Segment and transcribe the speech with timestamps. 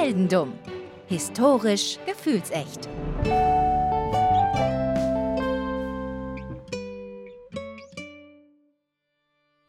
[0.00, 0.54] Heldendumm.
[1.08, 2.88] Historisch gefühlsecht.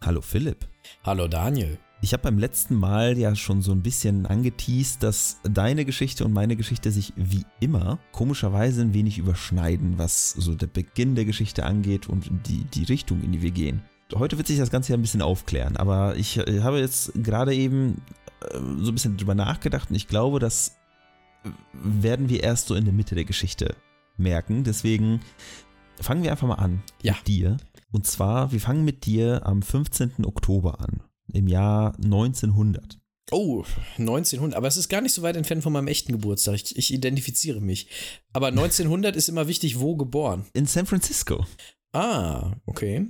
[0.02, 0.70] Hallo Philipp.
[1.04, 1.78] Hallo Daniel.
[2.02, 6.32] Ich habe beim letzten Mal ja schon so ein bisschen angeteased, dass deine Geschichte und
[6.32, 11.66] meine Geschichte sich wie immer komischerweise ein wenig überschneiden, was so der Beginn der Geschichte
[11.66, 13.82] angeht und die, die Richtung, in die wir gehen.
[14.16, 17.54] Heute wird sich das Ganze ja ein bisschen aufklären, aber ich äh, habe jetzt gerade
[17.54, 18.02] eben
[18.80, 20.78] so ein bisschen drüber nachgedacht und ich glaube, das
[21.74, 23.76] werden wir erst so in der Mitte der Geschichte
[24.18, 24.64] merken.
[24.64, 25.22] Deswegen
[26.00, 27.14] fangen wir einfach mal an Ja.
[27.14, 27.58] mit dir.
[27.92, 30.26] Und zwar, wir fangen mit dir am 15.
[30.26, 31.02] Oktober an,
[31.34, 33.00] im Jahr 1900.
[33.32, 33.64] Oh,
[33.98, 34.56] 1900.
[34.58, 36.56] Aber es ist gar nicht so weit entfernt von meinem echten Geburtstag.
[36.56, 37.88] Ich, ich identifiziere mich.
[38.34, 40.46] Aber 1900 ist immer wichtig, wo geboren.
[40.54, 41.46] In San Francisco.
[41.94, 43.08] Ah, okay.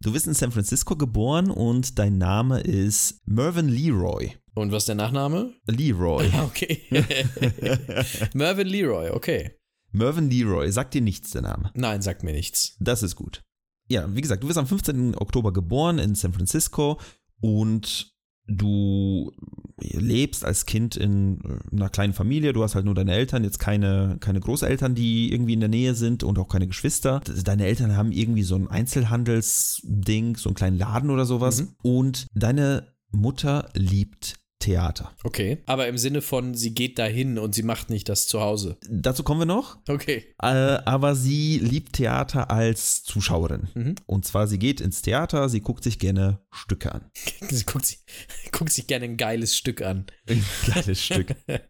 [0.00, 4.32] Du bist in San Francisco geboren und dein Name ist Mervyn Leroy.
[4.54, 5.52] Und was ist der Nachname?
[5.66, 6.28] Leroy.
[6.32, 6.80] Ah, Okay.
[8.34, 9.58] Mervyn Leroy, okay.
[9.92, 11.70] Mervyn Leroy, sagt dir nichts der Name.
[11.74, 12.76] Nein, sagt mir nichts.
[12.80, 13.42] Das ist gut.
[13.88, 15.16] Ja, wie gesagt, du bist am 15.
[15.16, 16.98] Oktober geboren in San Francisco
[17.40, 18.12] und
[18.46, 19.32] du
[19.78, 22.52] lebst als Kind in einer kleinen Familie.
[22.52, 25.94] Du hast halt nur deine Eltern, jetzt keine, keine Großeltern, die irgendwie in der Nähe
[25.94, 27.20] sind und auch keine Geschwister.
[27.44, 31.62] Deine Eltern haben irgendwie so ein Einzelhandelsding, so einen kleinen Laden oder sowas.
[31.62, 31.68] Mhm.
[31.82, 35.12] Und deine Mutter liebt Theater.
[35.24, 35.58] Okay.
[35.66, 38.78] Aber im Sinne von, sie geht dahin und sie macht nicht das zu Hause.
[38.88, 39.76] Dazu kommen wir noch.
[39.86, 40.34] Okay.
[40.42, 43.68] Äh, aber sie liebt Theater als Zuschauerin.
[43.74, 43.94] Mhm.
[44.06, 47.10] Und zwar, sie geht ins Theater, sie guckt sich gerne Stücke an.
[47.50, 47.98] Sie guckt, sich,
[48.52, 50.06] guckt sich gerne ein geiles Stück an.
[50.28, 51.34] Ein geiles Stück.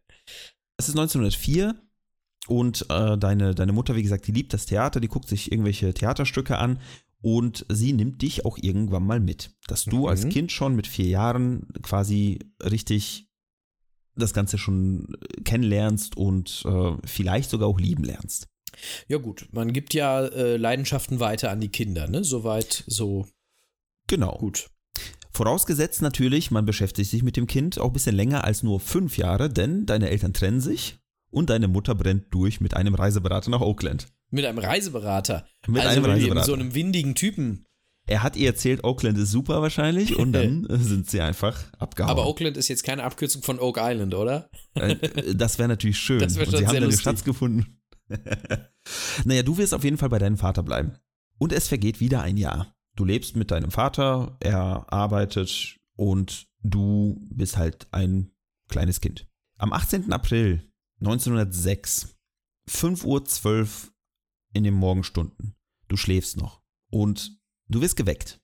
[0.77, 1.77] Es ist 1904
[2.48, 5.95] und äh, deine, deine Mutter, wie gesagt, die liebt das Theater, die guckt sich irgendwelche
[5.95, 6.81] Theaterstücke an
[7.25, 9.50] und sie nimmt dich auch irgendwann mal mit.
[9.67, 10.06] Dass du Mhm.
[10.06, 13.28] als Kind schon mit vier Jahren quasi richtig
[14.14, 18.47] das Ganze schon kennenlernst und äh, vielleicht sogar auch lieben lernst.
[19.08, 19.49] Ja, gut.
[19.53, 22.25] Man gibt ja äh, Leidenschaften weiter an die Kinder, ne?
[22.25, 23.26] Soweit, so
[24.06, 24.37] Genau.
[24.37, 24.69] gut.
[25.32, 29.16] Vorausgesetzt natürlich, man beschäftigt sich mit dem Kind auch ein bisschen länger als nur fünf
[29.16, 30.99] Jahre, denn deine Eltern trennen sich
[31.31, 34.06] und deine Mutter brennt durch mit einem Reiseberater nach Oakland.
[34.31, 35.47] Mit einem Reiseberater.
[35.67, 36.47] Mit also einem mit Reiseberater.
[36.47, 37.67] so einem windigen Typen.
[38.07, 42.11] Er hat ihr erzählt, Oakland ist super wahrscheinlich und dann sind sie einfach abgehauen.
[42.11, 44.51] Aber Oakland ist jetzt keine Abkürzung von Oak Island, oder?
[44.75, 46.19] Äh, das wäre natürlich schön.
[46.19, 47.03] Das wär und schon sie haben deinen lustig.
[47.03, 47.81] Schatz gefunden.
[49.25, 50.99] naja, du wirst auf jeden Fall bei deinem Vater bleiben.
[51.39, 52.75] Und es vergeht wieder ein Jahr.
[52.97, 58.31] Du lebst mit deinem Vater, er arbeitet und du bist halt ein
[58.69, 59.27] kleines Kind.
[59.56, 60.12] Am 18.
[60.12, 60.71] April
[61.01, 62.17] 1906,
[62.69, 63.67] 5.12 Uhr
[64.54, 65.54] in den Morgenstunden.
[65.88, 67.38] Du schläfst noch und
[67.69, 68.41] du wirst geweckt.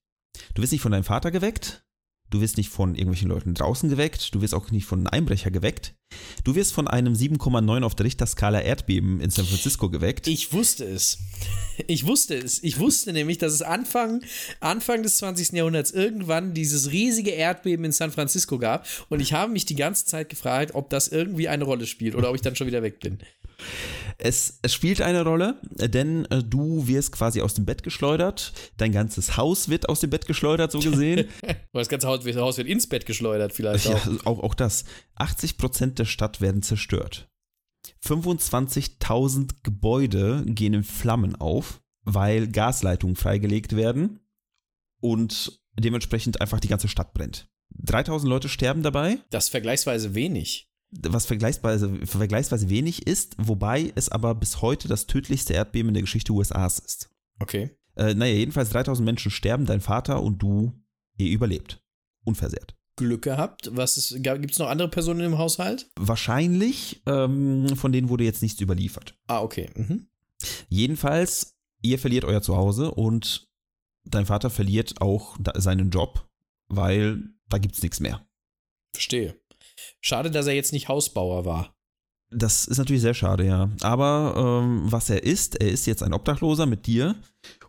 [0.55, 1.85] Du wirst nicht von deinem Vater geweckt,
[2.31, 5.51] du wirst nicht von irgendwelchen Leuten draußen geweckt, du wirst auch nicht von einem Einbrecher
[5.51, 5.95] geweckt.
[6.43, 10.27] Du wirst von einem 7,9 auf der Richterskala Erdbeben in San Francisco geweckt.
[10.27, 11.19] Ich wusste es.
[11.87, 12.63] Ich wusste es.
[12.63, 14.23] Ich wusste nämlich, dass es Anfang,
[14.59, 15.53] Anfang des 20.
[15.53, 18.87] Jahrhunderts irgendwann dieses riesige Erdbeben in San Francisco gab.
[19.09, 22.29] Und ich habe mich die ganze Zeit gefragt, ob das irgendwie eine Rolle spielt oder
[22.31, 23.19] ob ich dann schon wieder weg bin.
[24.19, 28.53] Es, es spielt eine Rolle, denn äh, du wirst quasi aus dem Bett geschleudert.
[28.77, 31.29] Dein ganzes Haus wird aus dem Bett geschleudert, so gesehen.
[31.73, 34.27] Das ganze Haus wird, ins Bett geschleudert, vielleicht ja, auch.
[34.27, 34.85] auch, auch das.
[35.17, 37.29] 80% der Stadt werden zerstört.
[38.05, 44.21] 25.000 Gebäude gehen in Flammen auf, weil Gasleitungen freigelegt werden
[45.01, 47.49] und dementsprechend einfach die ganze Stadt brennt.
[47.71, 50.70] 3000 Leute sterben dabei, Das ist vergleichsweise wenig.
[50.93, 56.03] Was vergleichsweise, vergleichsweise wenig ist, wobei es aber bis heute das tödlichste Erdbeben in der
[56.03, 57.11] Geschichte USAs ist.
[57.39, 57.71] Okay.
[57.97, 60.73] Äh, naja, jedenfalls 3000 Menschen sterben, dein Vater und du,
[61.17, 61.83] ihr überlebt.
[62.25, 62.77] Unversehrt.
[62.97, 63.71] Glück gehabt.
[63.75, 65.91] Was gibt es noch andere Personen im Haushalt?
[65.99, 69.17] Wahrscheinlich, ähm, von denen wurde jetzt nichts überliefert.
[69.27, 69.71] Ah, okay.
[69.75, 70.07] Mhm.
[70.69, 73.49] Jedenfalls, ihr verliert euer Zuhause und
[74.05, 76.29] dein Vater verliert auch da- seinen Job,
[76.69, 78.27] weil da gibt's nichts mehr.
[78.93, 79.40] Verstehe.
[80.01, 81.75] Schade, dass er jetzt nicht Hausbauer war.
[82.31, 83.71] Das ist natürlich sehr schade, ja.
[83.81, 87.17] Aber ähm, was er ist, er ist jetzt ein Obdachloser mit dir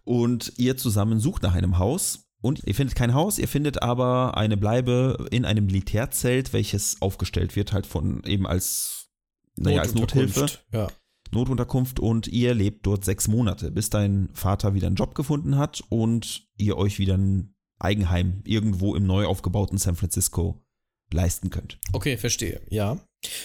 [0.04, 2.28] und ihr zusammen sucht nach einem Haus.
[2.44, 7.56] Und ihr findet kein Haus, ihr findet aber eine Bleibe in einem Militärzelt, welches aufgestellt
[7.56, 9.10] wird, halt von eben als,
[9.58, 10.42] naja, als Nothilfe.
[10.42, 10.66] Notunterkunft.
[10.74, 10.88] Ja.
[11.32, 15.82] Notunterkunft und ihr lebt dort sechs Monate, bis dein Vater wieder einen Job gefunden hat
[15.90, 20.64] und ihr euch wieder ein Eigenheim irgendwo im neu aufgebauten San Francisco
[21.14, 21.78] leisten könnt.
[21.94, 22.62] Okay, verstehe.
[22.70, 22.98] Ja.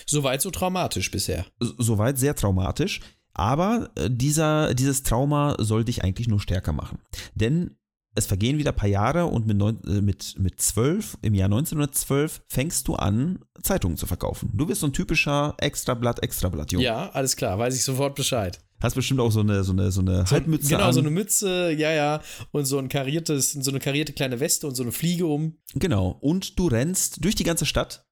[0.06, 1.46] Soweit so traumatisch bisher.
[1.60, 3.00] Soweit sehr traumatisch,
[3.34, 6.98] aber äh, dieser, dieses Trauma soll dich eigentlich nur stärker machen.
[7.34, 7.76] Denn
[8.16, 11.46] es vergehen wieder ein paar Jahre und mit, neun, äh, mit, mit 12, im Jahr
[11.46, 14.50] 1912, fängst du an, Zeitungen zu verkaufen.
[14.54, 16.84] Du bist so ein typischer Extrablatt, Extrablatt-Junge.
[16.84, 18.58] Ja, alles klar, weiß ich sofort Bescheid.
[18.80, 20.92] Hast bestimmt auch so eine, so eine, so eine Halbmütze Genau, an.
[20.92, 22.20] so eine Mütze, ja, ja.
[22.52, 25.56] Und so ein kariertes, so eine karierte kleine Weste und so eine Fliege um.
[25.74, 26.16] Genau.
[26.20, 28.06] Und du rennst durch die ganze Stadt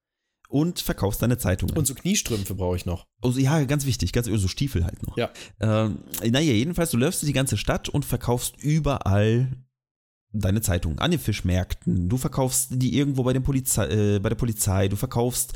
[0.49, 1.75] und verkaufst deine Zeitungen.
[1.77, 3.07] Und so Kniestrümpfe brauche ich noch.
[3.21, 5.17] Also, ja, ganz wichtig, ganz so Stiefel halt noch.
[5.17, 5.31] Ja.
[5.59, 9.51] Ähm, naja, jedenfalls, du läufst durch die ganze Stadt und verkaufst überall
[10.31, 10.99] deine Zeitungen.
[10.99, 14.95] An den Fischmärkten, du verkaufst die irgendwo bei, den Polizei, äh, bei der Polizei, du
[14.95, 15.53] verkaufst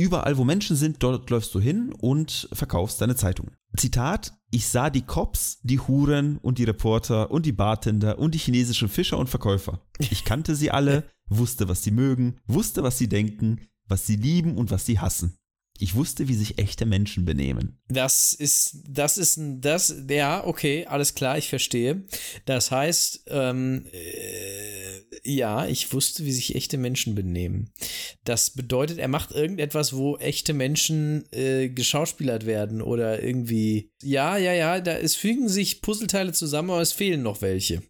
[0.00, 3.56] überall, wo Menschen sind, dort läufst du hin und verkaufst deine Zeitungen.
[3.76, 8.38] Zitat, ich sah die Cops, die Huren und die Reporter und die Bartender und die
[8.38, 9.80] chinesischen Fischer und Verkäufer.
[9.98, 14.56] Ich kannte sie alle, wusste, was sie mögen, wusste, was sie denken, was sie lieben
[14.56, 15.38] und was sie hassen.
[15.80, 17.78] Ich wusste, wie sich echte Menschen benehmen.
[17.88, 22.04] Das ist, das ist ein, das, ja, okay, alles klar, ich verstehe.
[22.44, 27.70] Das heißt, ähm, äh, ja, ich wusste, wie sich echte Menschen benehmen.
[28.24, 33.90] Das bedeutet, er macht irgendetwas, wo echte Menschen äh, geschauspielert werden oder irgendwie.
[34.02, 37.82] Ja, ja, ja, da es fügen sich Puzzleteile zusammen, aber es fehlen noch welche.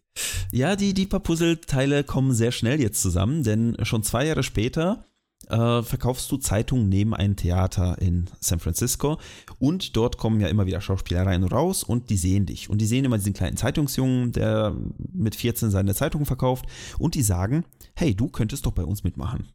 [0.51, 5.05] Ja, die, die paar Puzzleteile kommen sehr schnell jetzt zusammen, denn schon zwei Jahre später
[5.49, 9.19] äh, verkaufst du Zeitungen neben einem Theater in San Francisco
[9.59, 12.79] und dort kommen ja immer wieder Schauspieler rein und raus und die sehen dich und
[12.79, 14.75] die sehen immer diesen kleinen Zeitungsjungen, der
[15.13, 16.65] mit 14 seine Zeitung verkauft
[16.99, 17.65] und die sagen,
[17.95, 19.49] hey, du könntest doch bei uns mitmachen.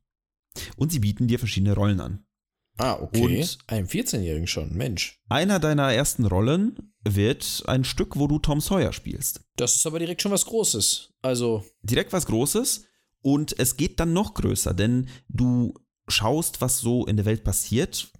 [0.76, 2.24] Und sie bieten dir verschiedene Rollen an.
[2.78, 3.40] Ah, okay.
[3.40, 5.18] Und- Einem 14-Jährigen schon, Mensch.
[5.28, 9.40] Einer deiner ersten Rollen wird ein Stück, wo du Tom Sawyer spielst.
[9.56, 11.14] Das ist aber direkt schon was Großes.
[11.22, 12.84] Also, direkt was Großes
[13.26, 15.74] und es geht dann noch größer, denn du
[16.06, 18.12] schaust, was so in der Welt passiert.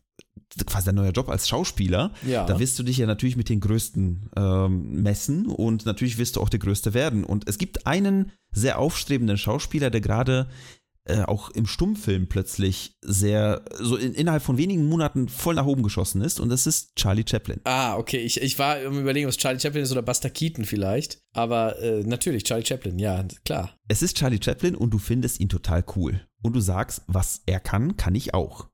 [0.66, 2.12] Quasi dein neuer Job als Schauspieler.
[2.26, 2.44] ja.
[2.44, 6.40] Da wirst du dich ja natürlich mit den Größten ähm, messen und natürlich wirst du
[6.40, 7.22] auch der Größte werden.
[7.22, 10.48] Und es gibt einen sehr aufstrebenden Schauspieler, der gerade
[11.06, 15.82] äh, auch im Stummfilm plötzlich sehr, so in, innerhalb von wenigen Monaten voll nach oben
[15.82, 17.60] geschossen ist und das ist Charlie Chaplin.
[17.64, 18.18] Ah, okay.
[18.18, 21.20] Ich, ich war im Überlegen, ob es Charlie Chaplin ist oder Buster Keaton vielleicht.
[21.32, 23.76] Aber äh, natürlich, Charlie Chaplin, ja, klar.
[23.88, 26.26] Es ist Charlie Chaplin und du findest ihn total cool.
[26.42, 28.68] Und du sagst, was er kann, kann ich auch.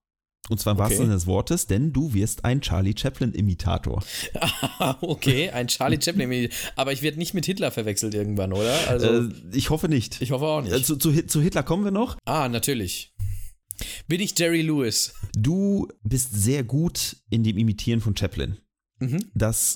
[0.48, 0.84] Und zwar im Okay.
[0.90, 4.02] wahrsten Sinne des Wortes, denn du wirst ein Charlie Chaplin-Imitator.
[5.00, 6.48] Okay, ein Charlie Chaplin.
[6.76, 8.76] Aber ich werde nicht mit Hitler verwechselt irgendwann, oder?
[8.88, 10.20] Also, Äh, ich hoffe nicht.
[10.20, 10.72] ich hoffe auch nicht.
[10.72, 12.16] Äh, zu, zu, zu Hitler kommen wir noch.
[12.24, 13.14] ah, natürlich.
[14.08, 15.14] Bin ich Jerry Lewis?
[15.36, 18.58] Du bist sehr gut in dem Imitieren von Chaplin.
[19.02, 19.30] Mhm.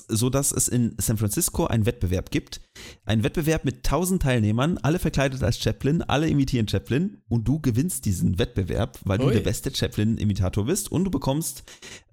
[0.07, 2.61] So dass es in San Francisco einen Wettbewerb gibt.
[3.05, 8.05] Ein Wettbewerb mit tausend Teilnehmern, alle verkleidet als Chaplin, alle imitieren Chaplin und du gewinnst
[8.05, 9.33] diesen Wettbewerb, weil du Ui.
[9.33, 11.63] der beste Chaplin-Imitator bist und du bekommst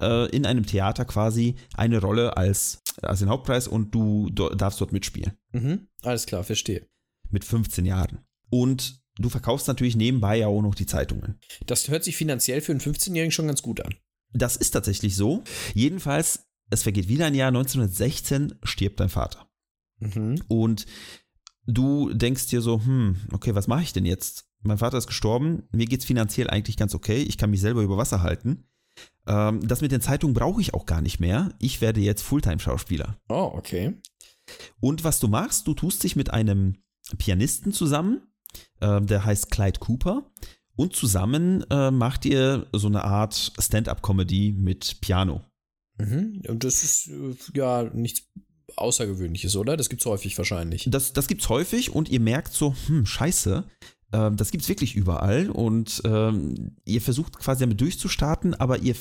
[0.00, 4.81] äh, in einem Theater quasi eine Rolle als, als den Hauptpreis und du do, darfst
[4.81, 5.32] dort mitspielen.
[5.52, 5.88] Mhm.
[6.02, 6.87] Alles klar, verstehe.
[7.31, 8.19] Mit 15 Jahren.
[8.50, 11.38] Und du verkaufst natürlich nebenbei ja auch noch die Zeitungen.
[11.67, 13.94] Das hört sich finanziell für einen 15-Jährigen schon ganz gut an.
[14.34, 15.44] Das ist tatsächlich so.
[15.75, 19.49] Jedenfalls, es vergeht wieder ein Jahr, 1916 stirbt dein Vater.
[19.99, 20.40] Mhm.
[20.49, 20.87] Und
[21.66, 24.46] du denkst dir so, hm, okay, was mache ich denn jetzt?
[24.62, 27.99] Mein Vater ist gestorben, mir geht's finanziell eigentlich ganz okay, ich kann mich selber über
[27.99, 28.66] Wasser halten.
[29.26, 31.55] Ähm, das mit den Zeitungen brauche ich auch gar nicht mehr.
[31.58, 33.19] Ich werde jetzt Fulltime-Schauspieler.
[33.28, 33.94] Oh, okay.
[34.81, 36.76] Und was du machst, du tust dich mit einem
[37.19, 38.22] Pianisten zusammen,
[38.81, 40.31] äh, der heißt Clyde Cooper.
[40.76, 45.43] Und zusammen äh, macht ihr so eine Art Stand-up-Comedy mit Piano.
[45.98, 46.43] Mhm.
[46.48, 48.22] Und das ist äh, ja nichts
[48.77, 49.77] Außergewöhnliches, oder?
[49.77, 50.89] Das gibt's häufig wahrscheinlich.
[50.91, 53.65] Das, das gibt's häufig und ihr merkt so, hm, scheiße,
[54.15, 58.94] ähm, das gibt's wirklich überall und ähm, ihr versucht quasi damit durchzustarten, aber ihr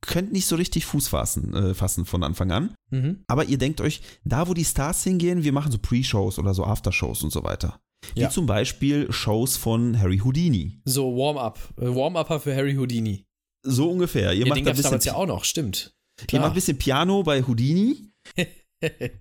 [0.00, 2.74] könnt nicht so richtig Fuß fassen, äh, fassen von Anfang an.
[2.90, 3.24] Mhm.
[3.26, 6.64] Aber ihr denkt euch, da wo die Stars hingehen, wir machen so Pre-Shows oder so
[6.64, 7.80] After-Shows und so weiter.
[8.14, 8.28] Ja.
[8.28, 10.80] Wie zum Beispiel Shows von Harry Houdini.
[10.84, 11.58] So Warm-up.
[11.78, 13.26] Äh, Warm-Upper für Harry Houdini.
[13.62, 14.32] So ungefähr.
[14.32, 15.94] Ihr Ja, macht den gab's bisschen, damals ja auch noch, stimmt.
[16.22, 16.42] Ihr Klar.
[16.42, 18.10] macht ein bisschen Piano bei Houdini.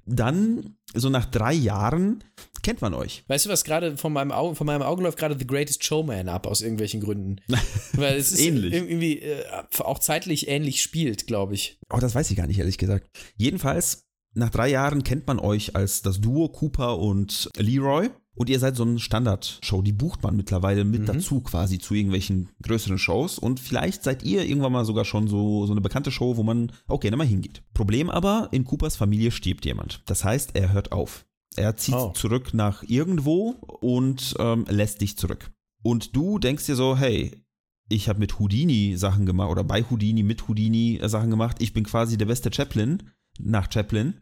[0.06, 2.24] Dann, so nach drei Jahren,
[2.62, 3.24] kennt man euch.
[3.27, 6.29] Weißt du, was gerade von meinem Auge, von meinem Auge läuft gerade The Greatest Showman
[6.29, 7.41] ab, aus irgendwelchen Gründen.
[7.94, 8.74] Weil es ist Ähnlich.
[8.74, 9.44] irgendwie äh,
[9.79, 11.77] auch zeitlich ähnlich spielt, glaube ich.
[11.91, 13.10] Oh, das weiß ich gar nicht, ehrlich gesagt.
[13.36, 18.10] Jedenfalls, nach drei Jahren kennt man euch als das Duo Cooper und Leroy.
[18.39, 21.05] Und ihr seid so eine Standardshow, die bucht man mittlerweile mit Mhm.
[21.08, 23.38] dazu quasi zu irgendwelchen größeren Shows.
[23.38, 26.72] Und vielleicht seid ihr irgendwann mal sogar schon so, so eine bekannte Show, wo man
[26.88, 27.62] auch gerne mal hingeht.
[27.74, 30.01] Problem aber, in Coopers Familie stirbt jemand.
[30.05, 31.25] Das heißt, er hört auf.
[31.58, 32.12] Er zieht Oh.
[32.12, 35.51] zurück nach irgendwo und ähm, lässt dich zurück.
[35.84, 37.43] Und du denkst dir so, hey,
[37.89, 41.58] ich habe mit Houdini Sachen gemacht oder bei Houdini mit Houdini Sachen gemacht.
[41.60, 43.03] Ich bin quasi der beste Chaplin
[43.38, 44.13] nach Chaplin.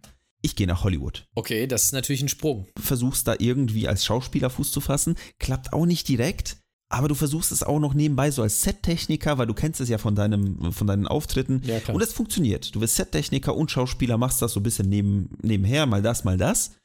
[0.41, 1.27] Ich gehe nach Hollywood.
[1.35, 2.67] Okay, das ist natürlich ein Sprung.
[2.79, 6.57] Versuchst da irgendwie als Schauspieler Fuß zu fassen, klappt auch nicht direkt,
[6.89, 9.97] aber du versuchst es auch noch nebenbei so als Settechniker, weil du kennst es ja
[9.97, 11.61] von deinem, von deinen Auftritten.
[11.65, 11.95] Ja, klar.
[11.95, 12.73] Und es funktioniert.
[12.73, 16.37] Du bist Settechniker und Schauspieler, machst das so ein bisschen neben, nebenher, mal das, mal
[16.37, 16.77] das.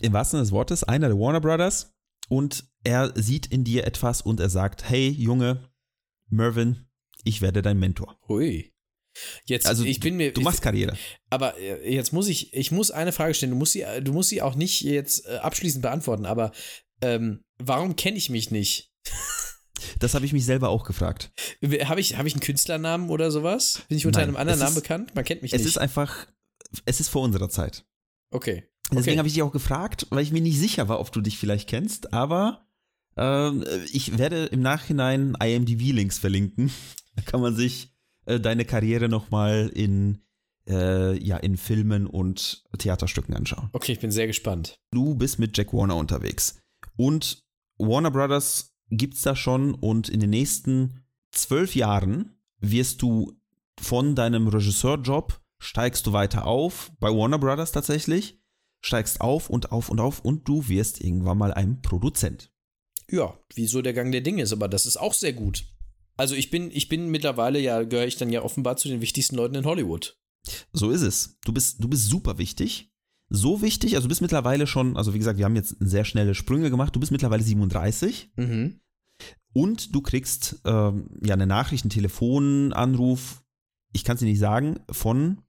[0.00, 1.94] Im wahrsten Sinne des Wortes, einer der Warner Brothers,
[2.28, 5.68] und er sieht in dir etwas und er sagt, hey Junge,
[6.28, 6.87] Mervyn,
[7.25, 8.18] ich werde dein Mentor.
[8.28, 8.72] Hui.
[9.44, 10.32] Jetzt, Also ich bin mir.
[10.32, 10.96] Du machst Karriere.
[11.30, 13.50] Aber äh, jetzt muss ich, ich muss eine Frage stellen.
[13.50, 16.52] Du musst sie, du musst sie auch nicht jetzt äh, abschließend beantworten, aber
[17.00, 18.92] ähm, warum kenne ich mich nicht?
[20.00, 21.30] Das habe ich mich selber auch gefragt.
[21.62, 23.82] Habe ich, hab ich einen Künstlernamen oder sowas?
[23.88, 25.14] Bin ich unter Nein, einem anderen es Namen ist- bekannt?
[25.14, 25.68] Man kennt mich Es nicht.
[25.68, 26.26] ist einfach,
[26.84, 27.84] es ist vor unserer Zeit.
[28.30, 28.64] okay.
[28.90, 29.18] Deswegen okay.
[29.18, 31.68] habe ich dich auch gefragt, weil ich mir nicht sicher war, ob du dich vielleicht
[31.68, 32.66] kennst, aber
[33.18, 33.62] ähm,
[33.92, 36.70] ich werde im Nachhinein IMDb-Links verlinken.
[37.14, 37.92] Da kann man sich
[38.26, 40.22] äh, deine Karriere nochmal in,
[40.68, 43.68] äh, ja, in Filmen und Theaterstücken anschauen.
[43.72, 44.78] Okay, ich bin sehr gespannt.
[44.92, 46.60] Du bist mit Jack Warner unterwegs.
[46.96, 47.42] Und
[47.78, 53.32] Warner Brothers gibt's da schon und in den nächsten zwölf Jahren wirst du
[53.80, 58.40] von deinem Regisseurjob steigst du weiter auf, bei Warner Brothers tatsächlich,
[58.80, 62.52] steigst auf und auf und auf und du wirst irgendwann mal ein Produzent.
[63.11, 65.64] Ja, wie so der Gang der Dinge ist, aber das ist auch sehr gut.
[66.16, 69.37] Also ich bin, ich bin mittlerweile ja, gehöre ich dann ja offenbar zu den wichtigsten
[69.37, 70.18] Leuten in Hollywood.
[70.73, 71.38] So ist es.
[71.44, 72.92] Du bist, du bist super wichtig.
[73.30, 76.35] So wichtig, also du bist mittlerweile schon, also wie gesagt, wir haben jetzt sehr schnelle
[76.35, 78.80] Sprünge gemacht, du bist mittlerweile 37 Mhm.
[79.52, 83.42] Und du kriegst ähm, ja eine Nachricht, einen Telefonanruf,
[83.92, 85.42] ich kann es dir nicht sagen, von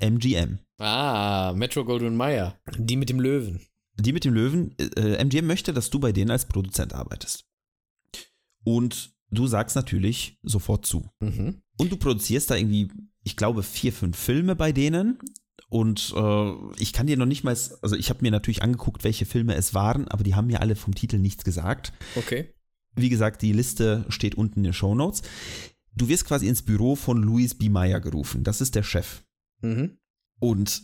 [0.00, 0.58] MGM.
[0.78, 2.58] Ah, Metro Goldwyn Mayer.
[2.76, 3.60] Die mit dem Löwen.
[3.98, 7.46] Die mit dem Löwen, äh, MGM möchte, dass du bei denen als Produzent arbeitest.
[8.62, 11.08] Und du sagst natürlich sofort zu.
[11.20, 11.62] Mhm.
[11.78, 12.88] Und du produzierst da irgendwie,
[13.22, 15.18] ich glaube, vier, fünf Filme bei denen.
[15.68, 19.26] Und äh, ich kann dir noch nicht mal, also ich habe mir natürlich angeguckt, welche
[19.26, 21.92] Filme es waren, aber die haben mir alle vom Titel nichts gesagt.
[22.14, 22.54] Okay.
[22.94, 25.22] Wie gesagt, die Liste steht unten in den Show Notes.
[25.94, 27.68] Du wirst quasi ins Büro von Louis B.
[27.68, 28.44] Meyer gerufen.
[28.44, 29.22] Das ist der Chef.
[29.60, 29.98] Mhm.
[30.38, 30.82] Und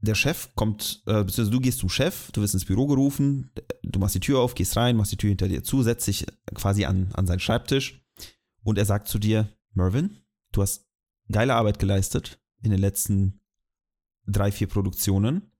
[0.00, 3.50] der Chef kommt, äh, beziehungsweise du gehst zum Chef, du wirst ins Büro gerufen,
[3.82, 6.26] du machst die Tür auf, gehst rein, machst die Tür hinter dir zu, setzt dich
[6.54, 8.04] quasi an, an seinen Schreibtisch
[8.62, 10.18] und er sagt zu dir, Mervyn,
[10.52, 10.86] du hast
[11.30, 13.40] geile Arbeit geleistet in den letzten
[14.26, 15.50] drei, vier Produktionen.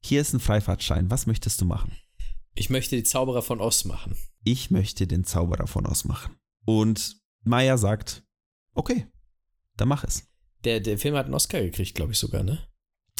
[0.00, 1.10] Hier ist ein Freifahrtschein.
[1.10, 1.92] Was möchtest du machen?
[2.54, 4.16] Ich möchte die Zauberer von Oz machen.
[4.44, 6.36] ich möchte den Zauberer von Oz machen.
[6.64, 8.24] Und Maya sagt,
[8.74, 9.06] okay,
[9.76, 10.28] dann mach es.
[10.64, 12.58] Der, der Film hat einen Oscar gekriegt, glaube ich sogar, ne?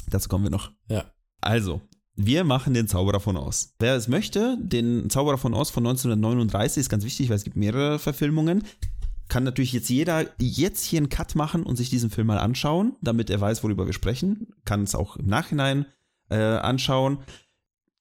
[0.09, 0.73] Dazu kommen wir noch.
[0.89, 1.13] Ja.
[1.41, 1.83] Also,
[2.15, 3.75] wir machen den Zauberer von Oz.
[3.79, 7.57] Wer es möchte, den Zauberer von Oz von 1939 ist ganz wichtig, weil es gibt
[7.57, 8.65] mehrere Verfilmungen.
[9.29, 12.97] Kann natürlich jetzt jeder jetzt hier einen Cut machen und sich diesen Film mal anschauen,
[13.03, 14.49] damit er weiß, worüber wir sprechen.
[14.65, 15.87] Kann es auch im Nachhinein
[16.31, 17.19] äh, anschauen.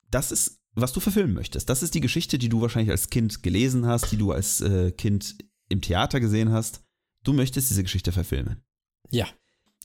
[0.09, 1.69] Das ist, was du verfilmen möchtest.
[1.69, 4.91] Das ist die Geschichte, die du wahrscheinlich als Kind gelesen hast, die du als äh,
[4.91, 5.37] Kind
[5.69, 6.83] im Theater gesehen hast.
[7.23, 8.63] Du möchtest diese Geschichte verfilmen.
[9.11, 9.27] Ja.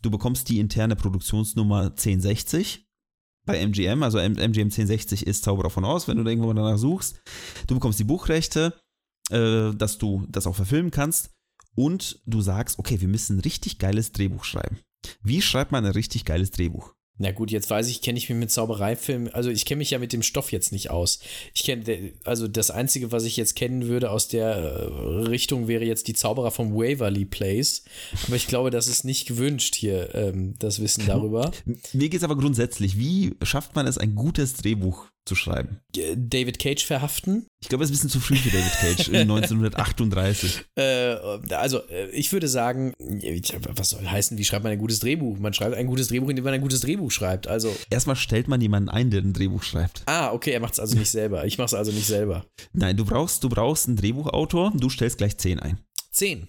[0.03, 2.87] Du bekommst die interne Produktionsnummer 1060
[3.45, 6.79] bei MGM, also MGM 1060 ist Zauberer von Oz, wenn du da irgendwo mal danach
[6.79, 7.21] suchst.
[7.67, 8.75] Du bekommst die Buchrechte,
[9.33, 11.31] äh, dass du das auch verfilmen kannst
[11.75, 14.79] und du sagst, okay, wir müssen ein richtig geiles Drehbuch schreiben.
[15.23, 16.95] Wie schreibt man ein richtig geiles Drehbuch?
[17.19, 19.99] Na gut, jetzt weiß ich, kenne ich mich mit Zaubereifilmen, also ich kenne mich ja
[19.99, 21.21] mit dem Stoff jetzt nicht aus.
[21.55, 24.85] Ich kenne, also das Einzige, was ich jetzt kennen würde aus der äh,
[25.29, 27.85] Richtung, wäre jetzt die Zauberer vom Waverly Place.
[28.27, 31.53] Aber ich glaube, das ist nicht gewünscht hier, ähm, das Wissen darüber.
[31.93, 35.81] Mir geht es aber grundsätzlich, wie schafft man es, ein gutes Drehbuch zu schreiben.
[35.97, 37.47] Äh, David Cage verhaften?
[37.61, 40.65] Ich glaube, es ist ein bisschen zu früh für David Cage in 1938.
[40.77, 41.15] Äh,
[41.55, 42.93] also, äh, ich würde sagen,
[43.75, 45.39] was soll heißen, wie schreibt man ein gutes Drehbuch?
[45.39, 47.47] Man schreibt ein gutes Drehbuch, indem man ein gutes Drehbuch schreibt.
[47.47, 47.75] Also.
[47.91, 50.03] Erstmal stellt man jemanden ein, der ein Drehbuch schreibt.
[50.07, 51.45] Ah, okay, er macht es also nicht selber.
[51.45, 52.47] Ich mache es also nicht selber.
[52.73, 55.79] Nein, du brauchst, du brauchst einen Drehbuchautor, du stellst gleich zehn ein.
[56.11, 56.49] Zehn.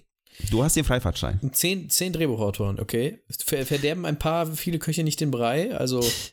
[0.49, 1.39] Du hast den Freifahrtschein.
[1.51, 3.19] Zehn, zehn Drehbuchautoren, okay.
[3.45, 6.03] Verderben ein paar, viele Köche nicht den Brei, also.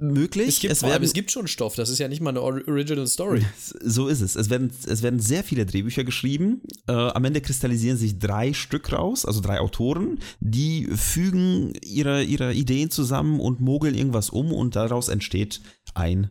[0.00, 0.48] Möglich.
[0.48, 3.06] Es gibt, es, werden, es gibt schon Stoff, das ist ja nicht mal eine Original
[3.06, 3.44] Story.
[3.84, 4.36] So ist es.
[4.36, 6.62] Es werden, es werden sehr viele Drehbücher geschrieben.
[6.86, 12.54] Äh, am Ende kristallisieren sich drei Stück raus, also drei Autoren, die fügen ihre, ihre
[12.54, 15.60] Ideen zusammen und mogeln irgendwas um und daraus entsteht
[15.94, 16.30] ein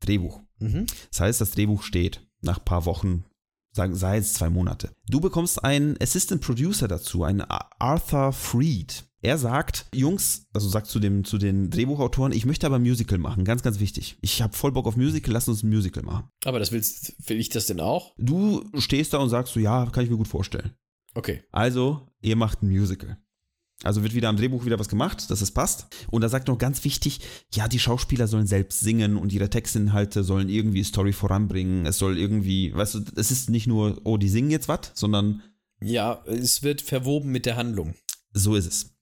[0.00, 0.40] Drehbuch.
[0.58, 0.86] Mhm.
[1.10, 3.24] Das heißt, das Drehbuch steht nach ein paar Wochen,
[3.72, 4.90] sagen, sei es zwei Monate.
[5.08, 9.04] Du bekommst einen Assistant Producer dazu, einen Arthur Freed.
[9.22, 13.18] Er sagt, Jungs, also sagt zu, dem, zu den Drehbuchautoren, ich möchte aber ein Musical
[13.18, 14.18] machen, ganz, ganz wichtig.
[14.20, 16.28] Ich habe voll Bock auf Musical, lass uns ein Musical machen.
[16.44, 18.14] Aber das willst, will ich das denn auch?
[18.18, 20.72] Du stehst da und sagst so, ja, kann ich mir gut vorstellen.
[21.14, 21.42] Okay.
[21.50, 23.18] Also, ihr macht ein Musical.
[23.82, 25.86] Also wird wieder am Drehbuch wieder was gemacht, dass es passt.
[26.10, 27.20] Und da sagt noch ganz wichtig,
[27.52, 31.84] ja, die Schauspieler sollen selbst singen und ihre Textinhalte sollen irgendwie Story voranbringen.
[31.84, 35.42] Es soll irgendwie, weißt du, es ist nicht nur, oh, die singen jetzt was, sondern.
[35.80, 37.94] Ja, es wird verwoben mit der Handlung.
[38.32, 38.95] So ist es.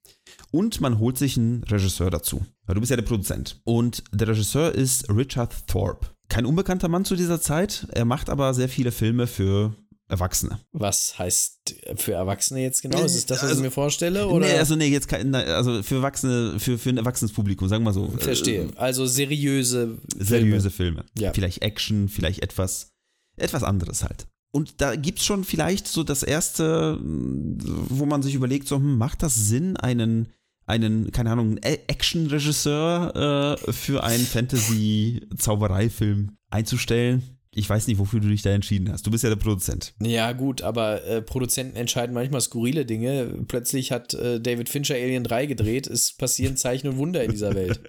[0.54, 2.46] Und man holt sich einen Regisseur dazu.
[2.64, 3.60] Weil du bist ja der Produzent.
[3.64, 6.06] Und der Regisseur ist Richard Thorpe.
[6.28, 7.88] Kein unbekannter Mann zu dieser Zeit.
[7.90, 9.74] Er macht aber sehr viele Filme für
[10.06, 10.60] Erwachsene.
[10.70, 13.02] Was heißt für Erwachsene jetzt genau?
[13.02, 14.28] Ist es das, was also, ich mir vorstelle?
[14.28, 14.46] Oder?
[14.46, 17.92] Nee, also nee, jetzt kein, also für Erwachsene, für, für ein erwachsenes Publikum, sagen wir
[17.92, 18.08] so.
[18.10, 18.68] Verstehe.
[18.76, 20.24] Also seriöse Filme.
[20.24, 21.04] Seriöse Filme.
[21.18, 21.32] Ja.
[21.32, 22.92] Vielleicht Action, vielleicht etwas,
[23.36, 24.28] etwas anderes halt.
[24.52, 28.98] Und da gibt es schon vielleicht so das erste, wo man sich überlegt, so, hm,
[28.98, 30.28] macht das Sinn, einen,
[30.66, 37.22] einen, keine Ahnung, Action-Regisseur äh, für einen Fantasy-Zaubereifilm einzustellen?
[37.56, 39.06] Ich weiß nicht, wofür du dich da entschieden hast.
[39.06, 39.94] Du bist ja der Produzent.
[40.02, 43.44] Ja, gut, aber äh, Produzenten entscheiden manchmal skurrile Dinge.
[43.46, 45.86] Plötzlich hat äh, David Fincher Alien 3 gedreht.
[45.86, 47.80] Es passieren Zeichen und Wunder in dieser Welt.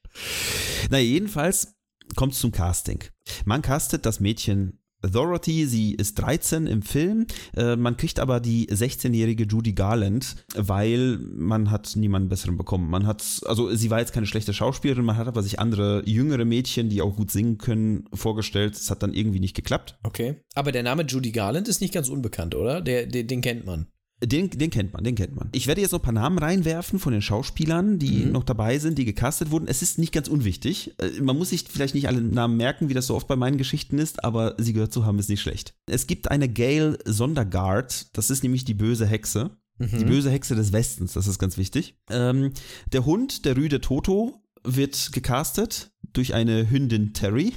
[0.90, 1.78] naja, jedenfalls
[2.14, 3.02] kommt es zum Casting.
[3.46, 7.26] Man castet das Mädchen Dorothy, sie ist 13 im Film.
[7.56, 12.90] Äh, man kriegt aber die 16-jährige Judy Garland, weil man hat niemanden besseren bekommen.
[12.90, 16.44] Man hat, also sie war jetzt keine schlechte Schauspielerin, man hat aber sich andere jüngere
[16.44, 18.74] Mädchen, die auch gut singen können, vorgestellt.
[18.74, 19.98] Es hat dann irgendwie nicht geklappt.
[20.02, 20.42] Okay.
[20.54, 22.80] Aber der Name Judy Garland ist nicht ganz unbekannt, oder?
[22.80, 23.86] Der, der den kennt man.
[24.22, 25.48] Den, den kennt man, den kennt man.
[25.52, 28.32] Ich werde jetzt noch ein paar Namen reinwerfen von den Schauspielern, die mhm.
[28.32, 29.66] noch dabei sind, die gecastet wurden.
[29.66, 30.94] Es ist nicht ganz unwichtig.
[30.98, 33.56] Äh, man muss sich vielleicht nicht alle Namen merken, wie das so oft bei meinen
[33.56, 35.74] Geschichten ist, aber sie gehört zu haben, ist nicht schlecht.
[35.86, 39.56] Es gibt eine Gail Sondergaard, das ist nämlich die böse Hexe.
[39.78, 39.98] Mhm.
[39.98, 41.96] Die böse Hexe des Westens, das ist ganz wichtig.
[42.10, 42.52] Ähm,
[42.92, 47.54] der Hund, der Rüde Toto, wird gecastet durch eine Hündin Terry.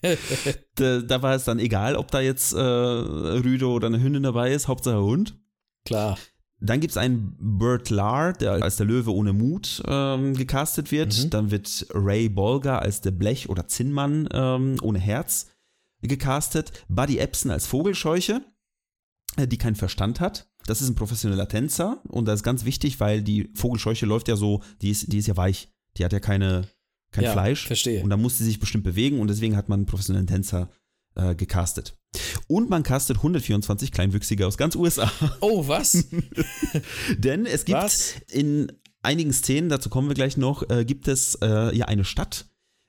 [0.76, 4.52] da, da, war es dann egal, ob da jetzt äh, Rüde oder eine Hündin dabei
[4.52, 5.41] ist, Hauptsache Hund.
[5.84, 6.18] Klar.
[6.60, 11.24] Dann gibt es einen Bert Lahr, der als der Löwe ohne Mut ähm, gecastet wird.
[11.24, 11.30] Mhm.
[11.30, 15.48] Dann wird Ray Bolger als der Blech- oder Zinnmann ähm, ohne Herz
[16.02, 16.72] gecastet.
[16.88, 18.42] Buddy Epson als Vogelscheuche,
[19.36, 20.48] äh, die keinen Verstand hat.
[20.66, 24.36] Das ist ein professioneller Tänzer und das ist ganz wichtig, weil die Vogelscheuche läuft ja
[24.36, 25.68] so, die ist, die ist ja weich.
[25.98, 26.68] Die hat ja keine,
[27.10, 27.66] kein ja, Fleisch.
[27.66, 28.04] Verstehe.
[28.04, 30.70] Und da muss sie sich bestimmt bewegen und deswegen hat man einen professionellen Tänzer
[31.16, 31.98] äh, gecastet.
[32.48, 35.10] Und man castet 124 Kleinwüchsige aus ganz USA.
[35.40, 36.06] Oh, was?
[37.18, 38.14] Denn es gibt was?
[38.30, 42.46] in einigen Szenen, dazu kommen wir gleich noch, äh, gibt es äh, ja eine Stadt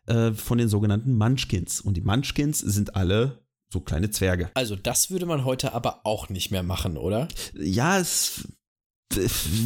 [0.07, 1.81] äh, von den sogenannten Munchkins.
[1.81, 4.51] Und die Munchkins sind alle so kleine Zwerge.
[4.53, 7.27] Also das würde man heute aber auch nicht mehr machen, oder?
[7.53, 8.47] Ja, es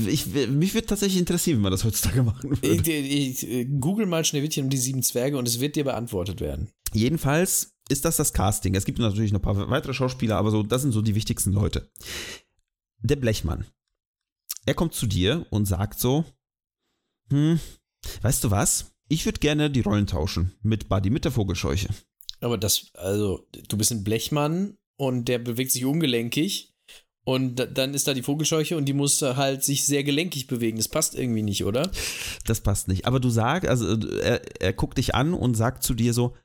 [0.07, 2.91] ich, mich würde tatsächlich interessieren, wie man das heutzutage machen würde.
[2.91, 6.69] Ich, ich, Google mal Schneewittchen und die sieben Zwerge und es wird dir beantwortet werden.
[6.93, 8.75] Jedenfalls ist das das Casting.
[8.75, 11.51] Es gibt natürlich noch ein paar weitere Schauspieler, aber so, das sind so die wichtigsten
[11.51, 11.89] Leute.
[12.99, 13.65] Der Blechmann.
[14.65, 16.25] Er kommt zu dir und sagt so,
[17.29, 17.59] hm,
[18.21, 18.91] weißt du was?
[19.09, 21.89] Ich würde gerne die Rollen tauschen mit Buddy, mit der Vogelscheuche.
[22.41, 26.73] Aber das, also, du bist ein Blechmann und der bewegt sich ungelenkig
[27.27, 30.77] und dann ist da die Vogelscheuche und die muss halt sich sehr gelenkig bewegen.
[30.77, 31.91] Das passt irgendwie nicht, oder?
[32.45, 33.05] Das passt nicht.
[33.05, 36.35] Aber du sagst, also er, er guckt dich an und sagt zu dir so,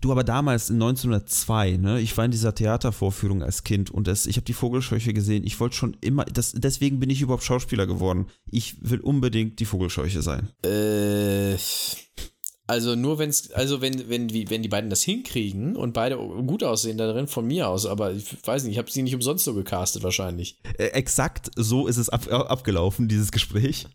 [0.00, 4.26] Du, aber damals in 1902, ne, ich war in dieser Theatervorführung als Kind und das,
[4.26, 5.44] ich habe die Vogelscheuche gesehen.
[5.44, 8.26] Ich wollte schon immer, das, deswegen bin ich überhaupt Schauspieler geworden.
[8.50, 10.50] Ich will unbedingt die Vogelscheuche sein.
[10.62, 11.56] Äh,
[12.68, 16.98] also nur wenn's, also wenn, wenn, wenn die beiden das hinkriegen und beide gut aussehen
[16.98, 19.54] da drin, von mir aus, aber ich weiß nicht, ich habe sie nicht umsonst so
[19.54, 20.60] gecastet wahrscheinlich.
[20.76, 23.86] Äh, exakt so ist es ab, abgelaufen, dieses Gespräch.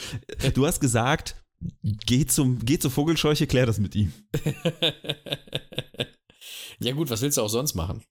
[0.54, 1.34] du hast gesagt,
[1.82, 4.12] Geh, zum, geh zur Vogelscheuche, klär das mit ihm.
[6.82, 8.02] Ja, gut, was willst du auch sonst machen?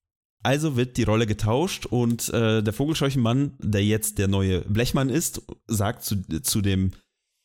[0.44, 5.42] Also wird die Rolle getauscht und äh, der Vogelscheuchenmann, der jetzt der neue Blechmann ist,
[5.68, 6.92] sagt zu, zu dem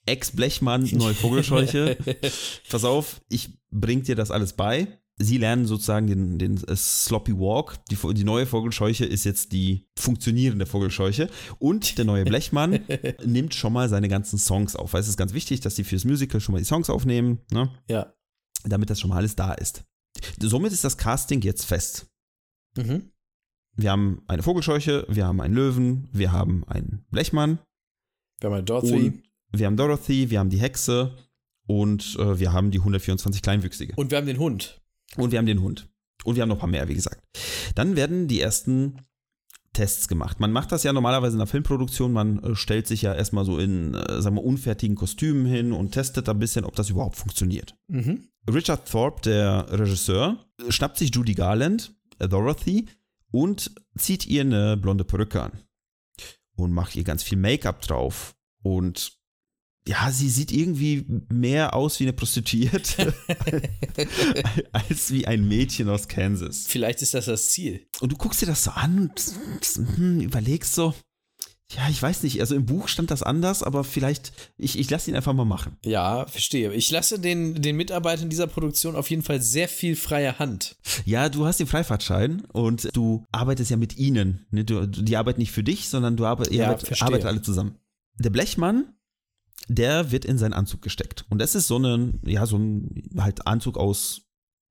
[0.06, 1.96] Ex-Blechmann, neue Vogelscheuche,
[2.70, 5.00] pass auf, ich bring dir das alles bei.
[5.16, 7.78] Sie lernen sozusagen den, den äh, Sloppy Walk.
[7.86, 11.30] Die, die neue Vogelscheuche ist jetzt die funktionierende Vogelscheuche.
[11.58, 12.80] Und der neue Blechmann
[13.24, 14.92] nimmt schon mal seine ganzen Songs auf.
[14.92, 17.40] Weil es ist ganz wichtig, dass sie fürs Musical schon mal die Songs aufnehmen.
[17.52, 17.70] Ne?
[17.88, 18.12] Ja.
[18.64, 19.84] Damit das schon mal alles da ist.
[20.40, 22.06] Somit ist das Casting jetzt fest.
[22.76, 23.12] Mhm.
[23.76, 27.58] Wir haben eine Vogelscheuche, wir haben einen Löwen, wir haben einen Blechmann.
[28.40, 29.22] Wir haben eine Dorothy.
[29.50, 31.16] Wir haben Dorothy, wir haben die Hexe
[31.66, 33.94] und äh, wir haben die 124 Kleinwüchsige.
[33.96, 34.80] Und wir haben den Hund.
[35.16, 35.88] Und wir haben den Hund.
[36.24, 37.20] Und wir haben noch ein paar mehr, wie gesagt.
[37.74, 38.98] Dann werden die ersten
[39.74, 40.40] Tests gemacht.
[40.40, 42.12] Man macht das ja normalerweise in der Filmproduktion.
[42.12, 45.92] Man äh, stellt sich ja erstmal so in, äh, sagen wir, unfertigen Kostümen hin und
[45.92, 47.76] testet ein bisschen, ob das überhaupt funktioniert.
[47.88, 48.28] Mhm.
[48.50, 52.86] Richard Thorpe, der Regisseur, schnappt sich Judy Garland, Dorothy,
[53.30, 55.52] und zieht ihr eine blonde Perücke an.
[56.56, 58.36] Und macht ihr ganz viel Make-up drauf.
[58.62, 59.18] Und
[59.86, 63.12] ja, sie sieht irgendwie mehr aus wie eine Prostituierte
[64.72, 66.64] als wie ein Mädchen aus Kansas.
[66.66, 67.86] Vielleicht ist das das Ziel.
[68.00, 70.94] Und du guckst dir das so an und hm, überlegst so,
[71.72, 75.10] ja, ich weiß nicht, also im Buch stand das anders, aber vielleicht, ich, ich lasse
[75.10, 75.76] ihn einfach mal machen.
[75.84, 76.72] Ja, verstehe.
[76.72, 80.76] Ich lasse den, den Mitarbeitern dieser Produktion auf jeden Fall sehr viel freie Hand.
[81.04, 84.46] Ja, du hast den Freifahrtschein und du arbeitest ja mit ihnen.
[84.50, 84.64] Ne?
[84.64, 87.76] Du, die arbeiten nicht für dich, sondern du ihr Ja, arbeitet alle zusammen.
[88.18, 88.94] Der Blechmann,
[89.68, 91.24] der wird in seinen Anzug gesteckt.
[91.30, 94.22] Und das ist so ein, ja, so ein halt Anzug aus,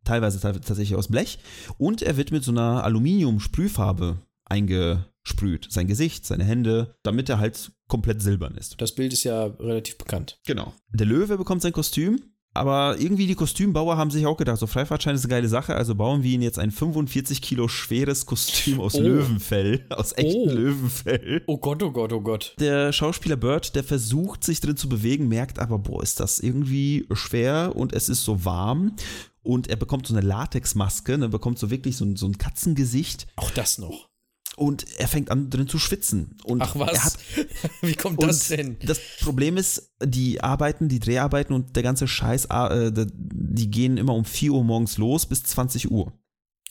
[0.06, 1.40] teilweise tats- tatsächlich aus Blech.
[1.78, 5.68] Und er wird mit so einer Aluminium-Sprühfarbe eingesprüht.
[5.70, 8.76] Sein Gesicht, seine Hände, damit er halt komplett silbern ist.
[8.80, 10.40] Das Bild ist ja relativ bekannt.
[10.46, 10.74] Genau.
[10.92, 12.22] Der Löwe bekommt sein Kostüm,
[12.54, 15.96] aber irgendwie die Kostümbauer haben sich auch gedacht, so Freifahrtschein ist eine geile Sache, also
[15.96, 19.02] bauen wir ihn jetzt ein 45 Kilo schweres Kostüm aus Oh.
[19.02, 20.50] Löwenfell, aus echtem Oh.
[20.52, 21.44] Löwenfell.
[21.48, 22.56] Oh Gott, oh Gott, oh Gott.
[22.60, 27.08] Der Schauspieler Bird, der versucht sich drin zu bewegen, merkt aber, boah, ist das irgendwie
[27.14, 28.96] schwer und es ist so warm.
[29.42, 33.28] Und er bekommt so eine Latexmaske, ne, bekommt so wirklich so ein, so ein Katzengesicht
[33.36, 34.08] Auch das noch.
[34.56, 36.38] Und er fängt an drin zu schwitzen.
[36.44, 37.04] Und Ach Er was?
[37.04, 37.18] hat,
[37.82, 38.78] Wie kommt das denn?
[38.86, 44.14] Das Problem ist, die Arbeiten, die Dreharbeiten und der ganze Scheiß, äh, die gehen immer
[44.14, 46.14] um 4 Uhr morgens los bis 20 Uhr.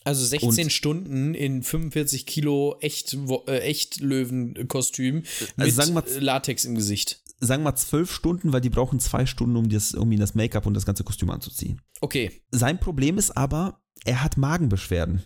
[0.05, 3.17] Also 16 und- Stunden in 45 Kilo echt,
[3.47, 7.21] äh, echt Löwenkostüm mit Also sagen wir- äh, Latex im Gesicht.
[7.41, 10.67] Sagen wir zwölf Stunden, weil die brauchen zwei Stunden, um, das, um ihn das Make-up
[10.67, 11.81] und das ganze Kostüm anzuziehen.
[12.01, 12.31] Okay.
[12.53, 15.23] Sein Problem ist aber, er hat Magenbeschwerden.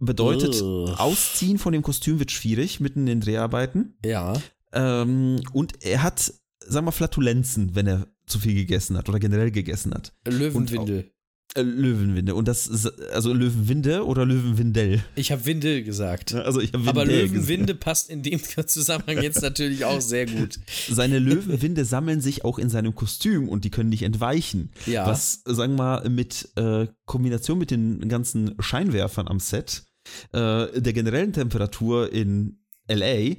[0.00, 0.94] Bedeutet, Ugh.
[0.98, 3.96] Ausziehen von dem Kostüm wird schwierig mitten in den Dreharbeiten.
[4.04, 4.34] Ja.
[4.72, 9.50] Ähm, und er hat, sagen wir, Flatulenzen, wenn er zu viel gegessen hat oder generell
[9.50, 10.12] gegessen hat.
[10.26, 11.10] Löwenwindel.
[11.54, 12.34] Äh, Löwenwinde.
[12.34, 15.02] Und das ist, also Löwenwinde oder Löwenwindel.
[15.14, 16.34] Ich habe Windel gesagt.
[16.34, 20.50] Also ich hab Aber Windel Löwenwinde passt in dem Zusammenhang jetzt natürlich auch sehr gut.
[20.50, 20.70] gesagt.
[20.90, 24.70] Seine Löwenwinde sammeln sich auch in seinem Kostüm und die können nicht entweichen.
[24.84, 25.06] Ja.
[25.06, 29.84] Was, sagen wir mal, mit äh, Kombination mit den ganzen Scheinwerfern am Set,
[30.32, 32.58] äh, der generellen Temperatur in
[32.90, 33.38] LA, Ich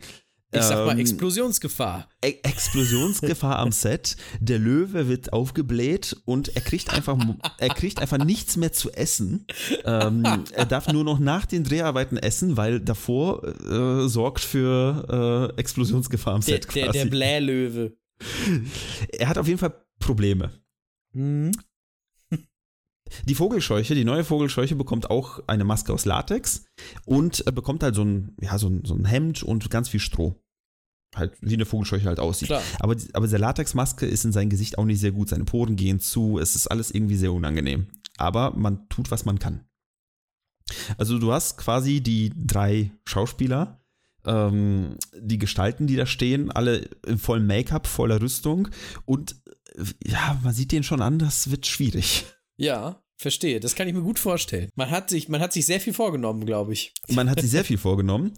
[0.52, 2.08] sag mal ähm, Explosionsgefahr.
[2.24, 4.16] E Explosionsgefahr am Set.
[4.40, 7.18] Der Löwe wird aufgebläht und er kriegt einfach,
[7.60, 9.46] er kriegt einfach nichts mehr zu essen.
[9.86, 15.60] Ähm, er darf nur noch nach den Dreharbeiten essen, weil davor äh, sorgt für äh,
[15.60, 17.00] Explosionsgefahr am Der, Set der, quasi.
[17.00, 17.98] der Blählöwe.
[19.18, 20.52] er hat auf jeden Fall Probleme.
[21.14, 21.52] Mhm.
[23.26, 26.66] Die Vogelscheuche, die neue Vogelscheuche bekommt auch eine Maske aus Latex
[27.06, 30.00] und äh, bekommt halt so ein, ja, so ein, so ein Hemd und ganz viel
[30.00, 30.36] Stroh.
[31.16, 32.50] Halt, wie eine Vogelscheuche halt aussieht.
[32.50, 32.62] Klar.
[32.80, 35.30] Aber, die- aber diese Latexmaske ist in sein Gesicht auch nicht sehr gut.
[35.30, 36.38] Seine Poren gehen zu.
[36.38, 37.88] Es ist alles irgendwie sehr unangenehm.
[38.18, 39.66] Aber man tut, was man kann.
[41.00, 43.82] Also du hast quasi die drei Schauspieler,
[44.24, 48.68] ähm, die Gestalten, die da stehen, alle im vollen Make-up, voller Rüstung.
[49.06, 49.36] Und
[49.76, 52.26] äh, ja, man sieht denen schon an, das wird schwierig.
[52.60, 53.60] Ja, verstehe.
[53.60, 54.70] Das kann ich mir gut vorstellen.
[54.76, 56.94] Man hat sich, man hat sich sehr viel vorgenommen, glaube ich.
[57.10, 58.34] Man hat sich sehr viel vorgenommen.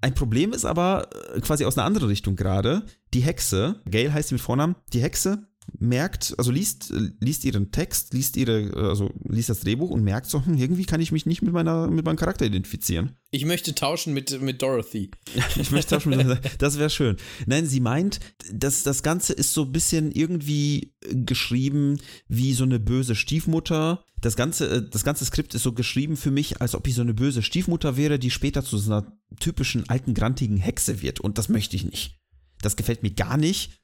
[0.00, 2.84] Ein Problem ist aber äh, quasi aus einer anderen Richtung gerade.
[3.14, 5.47] Die Hexe, Gail heißt sie mit Vornamen, die Hexe
[5.78, 10.44] merkt, also liest, liest ihren Text, liest ihre, also liest das Drehbuch und merkt so,
[10.44, 13.16] hm, irgendwie kann ich mich nicht mit meiner, mit meinem Charakter identifizieren.
[13.30, 15.10] Ich möchte tauschen mit, mit Dorothy.
[15.56, 17.16] Ich möchte schon wieder, das wäre schön.
[17.46, 18.20] Nein, sie meint,
[18.52, 24.04] dass das Ganze ist so ein bisschen irgendwie geschrieben wie so eine böse Stiefmutter.
[24.20, 27.02] Das ganze, äh, das ganze Skript ist so geschrieben für mich, als ob ich so
[27.02, 31.20] eine böse Stiefmutter wäre, die später zu so einer typischen alten, grantigen Hexe wird.
[31.20, 32.18] Und das möchte ich nicht.
[32.60, 33.77] Das gefällt mir gar nicht.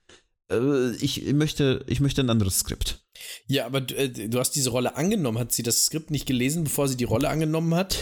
[0.50, 3.00] Äh, Ich möchte, ich möchte ein anderes Skript.
[3.46, 5.38] Ja, aber du, äh, du hast diese Rolle angenommen.
[5.38, 7.96] Hat sie das Skript nicht gelesen, bevor sie die Rolle angenommen hat?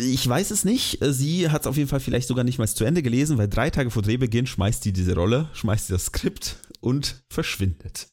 [0.00, 0.98] Ich weiß es nicht.
[1.00, 3.70] Sie hat es auf jeden Fall vielleicht sogar nicht mal zu Ende gelesen, weil drei
[3.70, 8.08] Tage vor Drehbeginn schmeißt sie diese Rolle, schmeißt sie das Skript und verschwindet.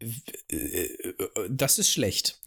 [0.00, 0.88] Äh,
[1.50, 2.40] Das ist schlecht.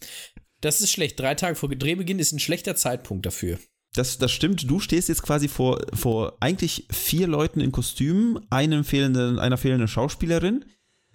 [0.60, 1.18] Das ist schlecht.
[1.18, 3.58] Drei Tage vor Drehbeginn ist ein schlechter Zeitpunkt dafür.
[3.94, 4.68] Das, das stimmt.
[4.70, 9.88] Du stehst jetzt quasi vor, vor eigentlich vier Leuten in Kostümen, einem fehlenden, einer fehlenden
[9.88, 10.64] Schauspielerin.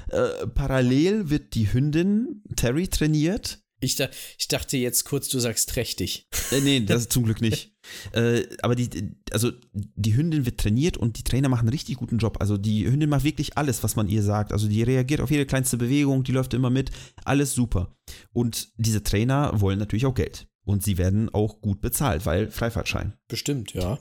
[0.10, 3.60] Äh, parallel wird die Hündin Terry trainiert.
[3.80, 4.10] Ich, da,
[4.40, 6.28] ich dachte jetzt kurz, du sagst trächtig.
[6.52, 7.76] Äh, nee, das ist zum Glück nicht.
[8.14, 12.18] äh, aber die, also die Hündin wird trainiert und die Trainer machen einen richtig guten
[12.18, 12.38] Job.
[12.40, 14.52] Also die Hündin macht wirklich alles, was man ihr sagt.
[14.52, 16.92] Also die reagiert auf jede kleinste Bewegung, die läuft immer mit,
[17.24, 17.96] alles super.
[18.34, 20.48] Und diese Trainer wollen natürlich auch Geld.
[20.68, 23.14] Und sie werden auch gut bezahlt, weil Freifahrtschein.
[23.30, 24.00] Bestimmt, ja.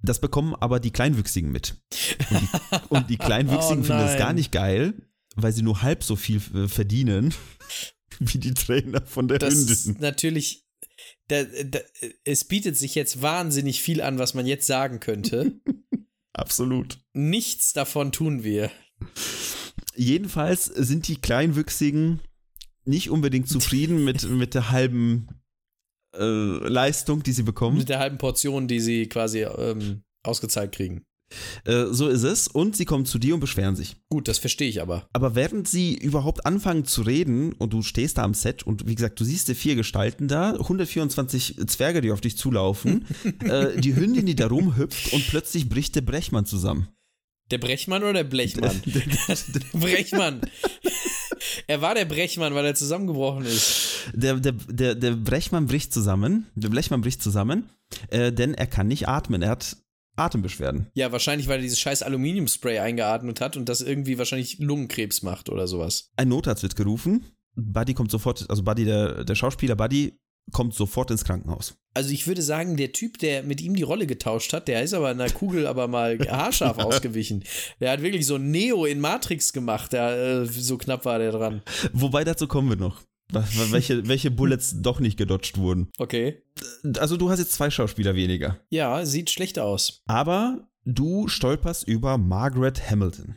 [0.00, 1.76] Das bekommen aber die Kleinwüchsigen mit.
[2.30, 2.48] Und die,
[2.88, 4.94] und die Kleinwüchsigen Oh finden das gar nicht geil,
[5.34, 7.34] weil sie nur halb so viel äh, verdienen
[8.20, 9.72] wie die Trainer von der Das Hündin.
[9.74, 10.64] ist natürlich.
[11.28, 11.80] Da, da,
[12.24, 15.60] es bietet sich jetzt wahnsinnig viel an, was man jetzt sagen könnte.
[16.32, 17.00] Absolut.
[17.12, 18.70] Nichts davon tun wir.
[19.94, 22.22] Jedenfalls sind die Kleinwüchsigen
[22.86, 25.35] nicht unbedingt zufrieden mit, mit der halben
[26.18, 27.78] äh, Leistung, die sie bekommen.
[27.78, 31.02] Mit der halben Portion, die sie quasi ähm, ausgezahlt kriegen.
[31.64, 32.48] Äh, so ist es.
[32.48, 33.96] Und sie kommen zu dir und beschweren sich.
[34.08, 35.08] Gut, das verstehe ich aber.
[35.12, 38.94] Aber während sie überhaupt anfangen zu reden und du stehst da am Set und wie
[38.94, 43.06] gesagt, du siehst die vier Gestalten da, 124 Zwerge, die auf dich zulaufen,
[43.44, 46.88] äh, die Hündin, die da rumhüpft und plötzlich bricht der Brechmann zusammen.
[47.50, 48.82] Der Brechmann oder der Blechmann?
[48.86, 50.40] der Brechmann.
[51.66, 54.10] Er war der Brechmann, weil er zusammengebrochen ist.
[54.12, 57.70] Der, der, der, der Brechmann bricht zusammen, der Blechmann bricht zusammen,
[58.08, 59.42] äh, denn er kann nicht atmen.
[59.42, 59.76] Er hat
[60.16, 60.86] Atembeschwerden.
[60.94, 65.50] Ja, wahrscheinlich, weil er dieses scheiß Aluminiumspray eingeatmet hat und das irgendwie wahrscheinlich Lungenkrebs macht
[65.50, 66.10] oder sowas.
[66.16, 67.26] Ein Notarzt wird gerufen.
[67.54, 70.18] Buddy kommt sofort, also Buddy, der, der Schauspieler Buddy,
[70.52, 71.76] kommt sofort ins Krankenhaus.
[71.96, 74.92] Also ich würde sagen, der Typ, der mit ihm die Rolle getauscht hat, der ist
[74.92, 77.42] aber in der Kugel aber mal haarscharf ausgewichen.
[77.80, 81.62] Der hat wirklich so Neo in Matrix gemacht, der, äh, so knapp war der dran.
[81.94, 83.00] Wobei dazu kommen wir noch.
[83.32, 85.88] Welche, welche Bullets doch nicht gedodged wurden.
[85.96, 86.42] Okay.
[86.98, 88.60] Also du hast jetzt zwei Schauspieler weniger.
[88.68, 90.02] Ja, sieht schlecht aus.
[90.06, 93.36] Aber du stolperst über Margaret Hamilton.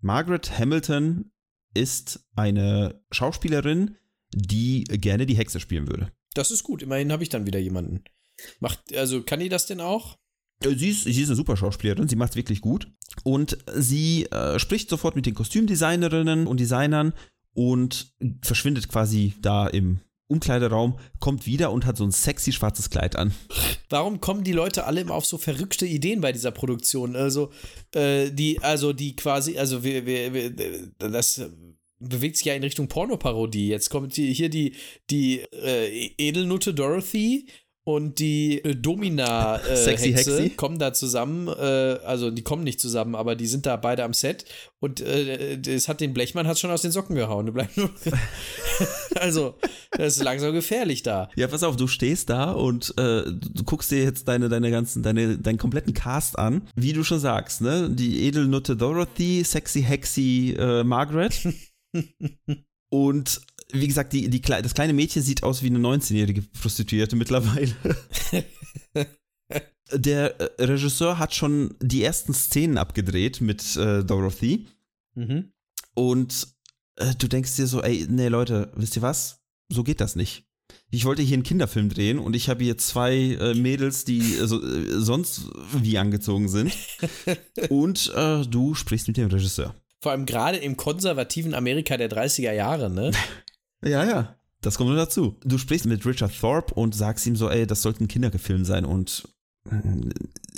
[0.00, 1.30] Margaret Hamilton
[1.74, 3.96] ist eine Schauspielerin,
[4.34, 6.10] die gerne die Hexe spielen würde.
[6.38, 8.04] Das ist gut, immerhin habe ich dann wieder jemanden.
[8.60, 10.18] Macht, also kann die das denn auch?
[10.62, 12.88] Äh, Sie ist, sie ist eine super Schauspielerin, sie macht es wirklich gut.
[13.24, 17.12] Und sie äh, spricht sofort mit den Kostümdesignerinnen und Designern
[17.54, 19.98] und verschwindet quasi da im
[20.28, 23.34] Umkleideraum, kommt wieder und hat so ein sexy schwarzes Kleid an.
[23.88, 27.16] Warum kommen die Leute alle immer auf so verrückte Ideen bei dieser Produktion?
[27.16, 27.50] Also,
[27.94, 30.52] äh, die, also die quasi, also wir, wir, wir,
[30.98, 31.40] das
[32.00, 33.68] bewegt sich ja in Richtung Pornoparodie.
[33.68, 34.74] Jetzt kommt hier die,
[35.10, 37.46] die äh, Edelnutte Dorothy
[37.88, 40.50] und die äh, Domina äh, Sexy Hexe Hexi.
[40.56, 44.12] kommen da zusammen, äh, also die kommen nicht zusammen, aber die sind da beide am
[44.12, 44.44] Set
[44.78, 47.48] und äh, das hat den Blechmann hat's schon aus den Socken gehauen.
[49.20, 49.56] Also,
[49.90, 51.28] das ist langsam gefährlich da.
[51.34, 54.70] Ja, pass auf, du stehst da und äh, du, du guckst dir jetzt deine, deine
[54.70, 56.68] ganzen, deine, deinen kompletten Cast an.
[56.76, 57.90] Wie du schon sagst, ne?
[57.90, 61.48] Die Edelnutte Dorothy, Sexy Hexy äh, Margaret.
[62.90, 63.40] und
[63.72, 67.74] wie gesagt, die, die, das kleine Mädchen sieht aus wie eine 19-jährige Prostituierte mittlerweile.
[69.92, 74.66] Der äh, Regisseur hat schon die ersten Szenen abgedreht mit äh, Dorothy.
[75.14, 75.52] Mhm.
[75.94, 76.48] Und
[76.96, 79.40] äh, du denkst dir so, ey, nee, Leute, wisst ihr was?
[79.72, 80.44] So geht das nicht.
[80.90, 84.46] Ich wollte hier einen Kinderfilm drehen und ich habe hier zwei äh, Mädels, die äh,
[84.46, 84.60] so,
[85.00, 86.72] sonst wie angezogen sind.
[87.70, 89.74] und du sprichst mit dem Regisseur.
[90.00, 93.10] Vor allem gerade im konservativen Amerika der 30er Jahre, ne?
[93.84, 94.34] Ja, ja.
[94.60, 95.38] Das kommt nur dazu.
[95.44, 98.84] Du sprichst mit Richard Thorpe und sagst ihm so, ey, das sollte ein Kinderfilm sein
[98.84, 99.28] und
[99.70, 99.76] äh,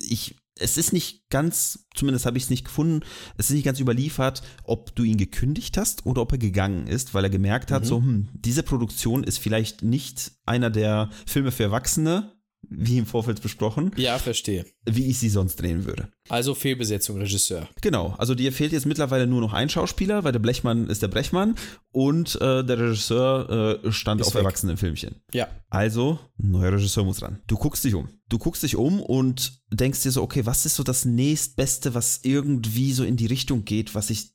[0.09, 3.05] ich, es ist nicht ganz, zumindest habe ich es nicht gefunden,
[3.37, 7.13] es ist nicht ganz überliefert, ob du ihn gekündigt hast oder ob er gegangen ist,
[7.13, 7.87] weil er gemerkt hat, Mhm.
[7.87, 12.33] so, hm, diese Produktion ist vielleicht nicht einer der Filme für Erwachsene,
[12.69, 14.65] wie im Vorfeld besprochen, Ja, verstehe.
[14.85, 16.09] wie ich sie sonst drehen würde.
[16.29, 17.69] Also Fehlbesetzung, Regisseur.
[17.81, 21.09] Genau, also dir fehlt jetzt mittlerweile nur noch ein Schauspieler, weil der Blechmann ist der
[21.09, 21.57] Brechmann
[21.91, 24.43] und äh, der Regisseur äh, stand Ist auf weg.
[24.43, 25.17] Erwachsenenfilmchen.
[25.33, 25.49] Ja.
[25.69, 27.41] Also, neuer Regisseur muss ran.
[27.47, 28.09] Du guckst dich um.
[28.29, 32.21] Du guckst dich um und denkst dir so, okay, was ist so das nächstbeste, was
[32.23, 34.31] irgendwie so in die Richtung geht, was ich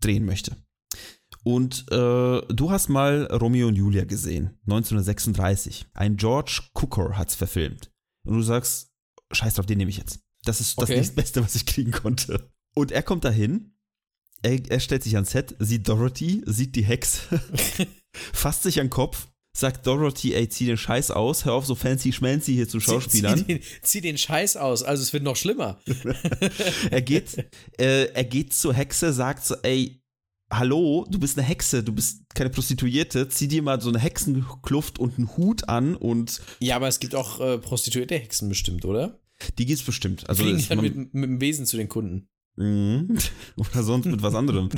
[0.00, 0.56] drehen möchte?
[1.42, 5.86] Und äh, du hast mal Romeo und Julia gesehen, 1936.
[5.92, 7.90] Ein George Cukor hat's verfilmt.
[8.26, 8.90] Und du sagst,
[9.32, 10.20] scheiß drauf, den nehme ich jetzt.
[10.44, 10.96] Das ist das Okay.
[10.98, 12.50] nächstbeste, was ich kriegen konnte.
[12.74, 13.74] Und er kommt dahin,
[14.42, 17.20] er, er stellt sich ans Set, sieht Dorothy, sieht die Hexe,
[18.32, 21.74] fasst sich an den Kopf, sagt Dorothy, ey, zieh den Scheiß aus, hör auf so
[21.74, 23.38] fancy schmancy hier zu Schauspielern.
[23.38, 25.78] Zieh, zieh, den, zieh den Scheiß aus, also es wird noch schlimmer.
[26.90, 27.46] er geht,
[27.78, 30.02] äh, er geht zur Hexe, sagt so, ey,
[30.50, 34.98] hallo, du bist eine Hexe, du bist keine Prostituierte, zieh dir mal so eine Hexenkluft
[34.98, 36.40] und einen Hut an und.
[36.60, 39.20] Ja, aber es gibt auch äh, prostituierte Hexen bestimmt, oder?
[39.58, 40.28] Die gibt's bestimmt.
[40.28, 42.28] Also Fliegen dann mit, mit dem Wesen zu den Kunden.
[42.56, 43.18] Mhm.
[43.56, 44.68] Oder sonst mit was anderem.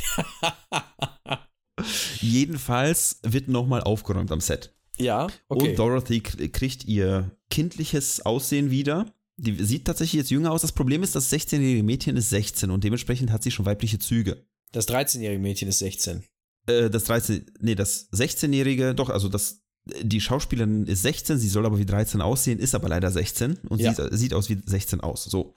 [2.20, 4.74] Jedenfalls wird nochmal aufgeräumt am Set.
[4.98, 5.70] Ja, okay.
[5.70, 9.12] Und Dorothy kriegt ihr kindliches Aussehen wieder.
[9.36, 10.62] Die sieht tatsächlich jetzt jünger aus.
[10.62, 14.46] Das Problem ist, das 16-jährige Mädchen ist 16 und dementsprechend hat sie schon weibliche Züge.
[14.72, 16.24] Das 13-jährige Mädchen ist 16.
[16.66, 19.62] Äh, das 13, nee, das 16-jährige, doch, also das,
[20.02, 23.80] die Schauspielerin ist 16, sie soll aber wie 13 aussehen, ist aber leider 16 und
[23.80, 23.94] Ja.
[23.94, 25.24] sieht, sieht aus wie 16 aus.
[25.24, 25.54] So.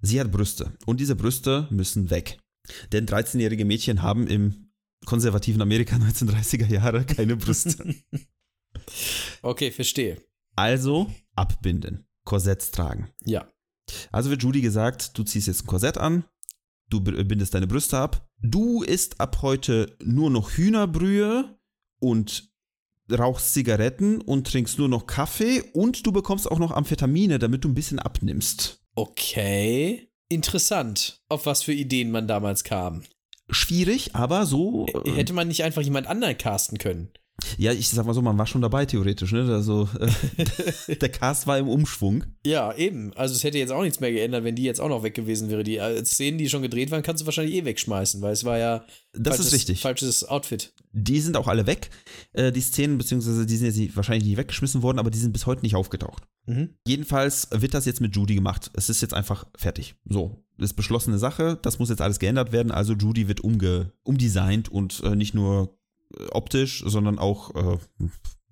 [0.00, 2.38] Sie hat Brüste und diese Brüste müssen weg.
[2.92, 4.70] Denn 13-jährige Mädchen haben im
[5.04, 7.94] konservativen Amerika 1930er Jahre keine Brüste.
[9.42, 10.16] Okay, verstehe.
[10.56, 13.10] also abbinden, Korsetts tragen.
[13.24, 13.48] Ja.
[14.10, 16.24] Also wird Judy gesagt, du ziehst jetzt ein Korsett an,
[16.92, 21.58] du bindest deine Brüste ab, du isst ab heute nur noch Hühnerbrühe
[21.98, 22.50] und
[23.10, 27.68] rauchst Zigaretten und trinkst nur noch Kaffee und du bekommst auch noch Amphetamine, damit du
[27.68, 28.80] ein bisschen abnimmst.
[28.94, 30.08] Okay.
[30.28, 33.02] Interessant, auf was für Ideen man damals kam.
[33.50, 34.86] Schwierig, aber so.
[35.04, 37.12] Hätte man nicht einfach jemand anderen casten können?
[37.58, 39.42] Ja, ich sag mal so, man war schon dabei theoretisch, ne?
[39.52, 42.24] Also äh, der Cast war im Umschwung.
[42.46, 43.12] Ja, eben.
[43.14, 45.50] Also es hätte jetzt auch nichts mehr geändert, wenn die jetzt auch noch weg gewesen
[45.50, 45.62] wäre.
[45.64, 48.58] Die äh, Szenen, die schon gedreht waren, kannst du wahrscheinlich eh wegschmeißen, weil es war
[48.58, 49.80] ja Das falsches, ist richtig.
[49.80, 50.72] falsches Outfit.
[50.92, 51.90] Die sind auch alle weg,
[52.32, 55.46] äh, die Szenen, beziehungsweise die sind jetzt wahrscheinlich nicht weggeschmissen worden, aber die sind bis
[55.46, 56.24] heute nicht aufgetaucht.
[56.46, 56.74] Mhm.
[56.86, 58.70] Jedenfalls wird das jetzt mit Judy gemacht.
[58.74, 59.94] Es ist jetzt einfach fertig.
[60.04, 61.58] So, ist beschlossene Sache.
[61.62, 62.72] Das muss jetzt alles geändert werden.
[62.72, 65.78] Also Judy wird umge umdesignt und äh, nicht nur
[66.32, 67.78] optisch, sondern auch äh,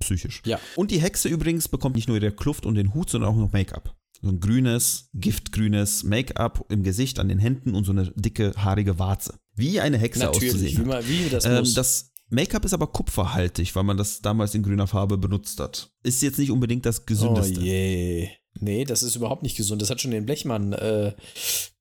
[0.00, 0.42] psychisch.
[0.46, 0.58] Ja.
[0.76, 3.52] Und die Hexe übrigens bekommt nicht nur ihre Kluft und den Hut, sondern auch noch
[3.52, 3.94] Make-up.
[4.22, 8.98] So ein grünes, giftgrünes Make-up im Gesicht, an den Händen und so eine dicke, haarige
[8.98, 9.38] Warze.
[9.54, 10.76] Wie eine Hexe Natürlich, auszusehen.
[10.76, 10.86] wie, hat.
[10.86, 11.74] man, wie das Ähm, muss.
[11.74, 15.90] das Make-up ist aber kupferhaltig, weil man das damals in grüner Farbe benutzt hat.
[16.02, 17.60] Ist jetzt nicht unbedingt das gesündeste.
[17.60, 18.28] Oh je.
[18.58, 19.80] Nee, das ist überhaupt nicht gesund.
[19.80, 21.12] Das hat schon den Blechmann äh,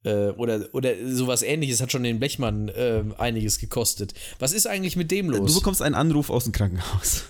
[0.04, 4.14] äh, oder, oder sowas ähnliches hat schon den Blechmann äh, einiges gekostet.
[4.38, 5.56] Was ist eigentlich mit dem Du los?
[5.56, 7.26] bekommst einen Anruf aus dem Krankenhaus.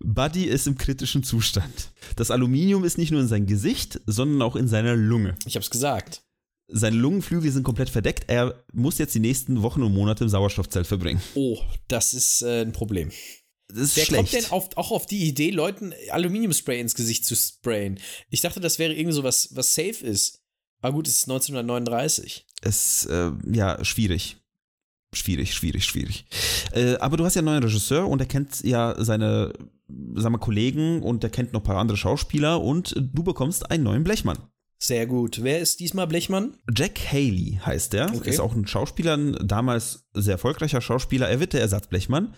[0.00, 1.92] Buddy ist im kritischen Zustand.
[2.16, 5.36] Das Aluminium ist nicht nur in seinem Gesicht, sondern auch in seiner Lunge.
[5.46, 6.22] Ich hab's gesagt.
[6.68, 8.24] Seine Lungenflügel sind komplett verdeckt.
[8.26, 11.22] Er muss jetzt die nächsten Wochen und Monate im Sauerstoffzelt verbringen.
[11.36, 13.12] Oh, das ist äh, ein Problem.
[13.68, 14.32] Das ist Wer schlecht.
[14.32, 17.98] kommt denn auf, auch auf die Idee, Leuten Aluminiumspray ins Gesicht zu sprayen?
[18.30, 20.42] Ich dachte, das wäre irgendwie so was, was safe ist.
[20.80, 22.46] Aber gut, es ist 1939.
[22.62, 24.36] es äh, ja schwierig.
[25.12, 26.26] Schwierig, schwierig, schwierig.
[26.72, 29.52] Äh, aber du hast ja einen neuen Regisseur und er kennt ja seine
[30.14, 33.84] sag mal, Kollegen und er kennt noch ein paar andere Schauspieler und du bekommst einen
[33.84, 34.38] neuen Blechmann.
[34.78, 35.42] Sehr gut.
[35.42, 36.56] Wer ist diesmal Blechmann?
[36.74, 38.14] Jack Haley heißt er.
[38.14, 38.30] Okay.
[38.30, 41.28] Ist auch ein Schauspieler, ein damals sehr erfolgreicher Schauspieler.
[41.28, 42.34] Er wird der Ersatzblechmann.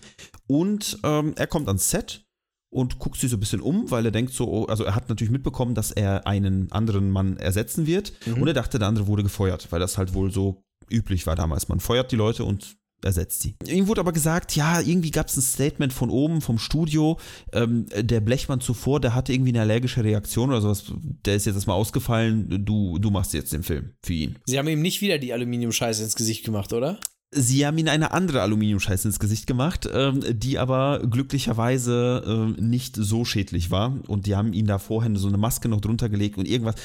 [0.47, 2.25] Und ähm, er kommt ans Set
[2.71, 5.09] und guckt sich so ein bisschen um, weil er denkt so, oh, also er hat
[5.09, 8.13] natürlich mitbekommen, dass er einen anderen Mann ersetzen wird.
[8.25, 8.41] Mhm.
[8.41, 11.67] Und er dachte, der andere wurde gefeuert, weil das halt wohl so üblich war damals.
[11.67, 13.55] Man feuert die Leute und ersetzt sie.
[13.65, 17.19] Ihm wurde aber gesagt, ja, irgendwie gab es ein Statement von oben, vom Studio,
[17.53, 20.85] ähm, der Blechmann zuvor, der hatte irgendwie eine allergische Reaktion oder sowas,
[21.25, 24.35] der ist jetzt erstmal ausgefallen, du, du machst jetzt den Film für ihn.
[24.45, 26.99] Sie haben ihm nicht wieder die Aluminiumscheiße ins Gesicht gemacht, oder?
[27.31, 32.95] Sie haben ihm eine andere Aluminiumscheiße ins Gesicht gemacht, ähm, die aber glücklicherweise ähm, nicht
[32.95, 33.99] so schädlich war.
[34.07, 36.75] Und die haben ihm da vorher so eine Maske noch drunter gelegt und irgendwas.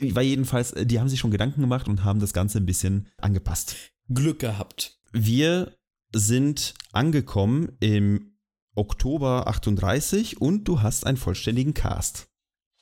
[0.00, 3.74] War jedenfalls, die haben sich schon Gedanken gemacht und haben das Ganze ein bisschen angepasst.
[4.08, 4.97] Glück gehabt.
[5.12, 5.74] Wir
[6.12, 8.38] sind angekommen im
[8.74, 12.28] Oktober 38 und du hast einen vollständigen Cast.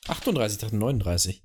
[0.09, 1.43] 38, ich dachte 39.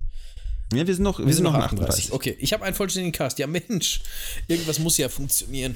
[0.74, 2.12] Ja, wir sind noch, wir, sind noch 38.
[2.14, 3.40] Okay, ich habe einen vollständigen Cast.
[3.40, 4.02] Ja, Mensch,
[4.48, 5.76] irgendwas muss ja funktionieren.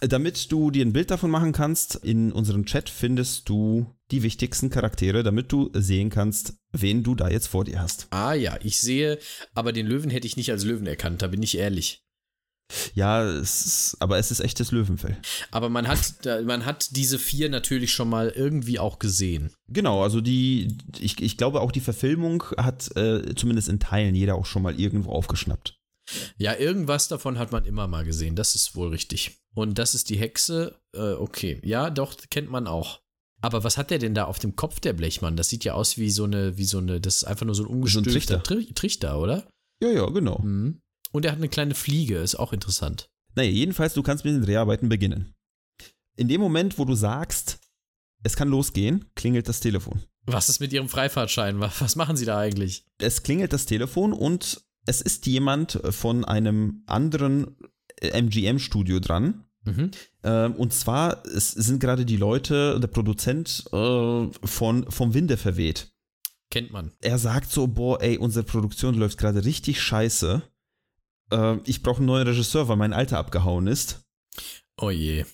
[0.00, 4.70] Damit du dir ein Bild davon machen kannst, in unserem Chat findest du die wichtigsten
[4.70, 8.06] Charaktere, damit du sehen kannst, wen du da jetzt vor dir hast.
[8.10, 9.18] Ah ja, ich sehe,
[9.54, 12.04] aber den Löwen hätte ich nicht als Löwen erkannt, da bin ich ehrlich.
[12.94, 15.16] Ja, es ist, aber es ist echtes Löwenfell.
[15.50, 19.52] Aber man hat, man hat diese vier natürlich schon mal irgendwie auch gesehen.
[19.68, 24.34] Genau, also die, ich, ich glaube auch die Verfilmung hat äh, zumindest in Teilen jeder
[24.34, 25.78] auch schon mal irgendwo aufgeschnappt.
[26.36, 29.38] Ja, irgendwas davon hat man immer mal gesehen, das ist wohl richtig.
[29.54, 31.60] Und das ist die Hexe, äh, okay.
[31.64, 33.00] Ja, doch, kennt man auch.
[33.40, 35.36] Aber was hat der denn da auf dem Kopf, der Blechmann?
[35.36, 37.62] Das sieht ja aus wie so eine, wie so eine, das ist einfach nur so
[37.64, 38.42] ein umgestülpter Trichter.
[38.42, 39.48] Tri Trichter, oder?
[39.82, 40.40] Ja, ja, genau.
[40.40, 40.80] Mhm.
[41.12, 43.10] Und er hat eine kleine Fliege, ist auch interessant.
[43.34, 45.34] Naja, jedenfalls, du kannst mit den Dreharbeiten beginnen.
[46.16, 47.58] In dem Moment, wo du sagst,
[48.22, 50.02] es kann losgehen, klingelt das Telefon.
[50.26, 51.60] Was ist mit Ihrem Freifahrtschein?
[51.60, 52.84] Was, machen Sie da eigentlich?
[52.98, 57.56] Es klingelt das Telefon und es ist jemand von einem anderen
[58.00, 59.44] MGM-Studio dran.
[59.64, 59.90] Mhm.
[60.22, 65.92] Ähm, und zwar es sind gerade die Leute, der Produzent äh, von Vom Winde verweht.
[66.50, 66.92] Kennt man.
[67.00, 70.42] Er sagt so, boah, ey, unsere Produktion läuft gerade richtig scheiße.
[71.32, 74.00] Äh, ich brauche einen neuen Regisseur, weil mein Alter abgehauen ist.
[74.80, 75.24] Oh je.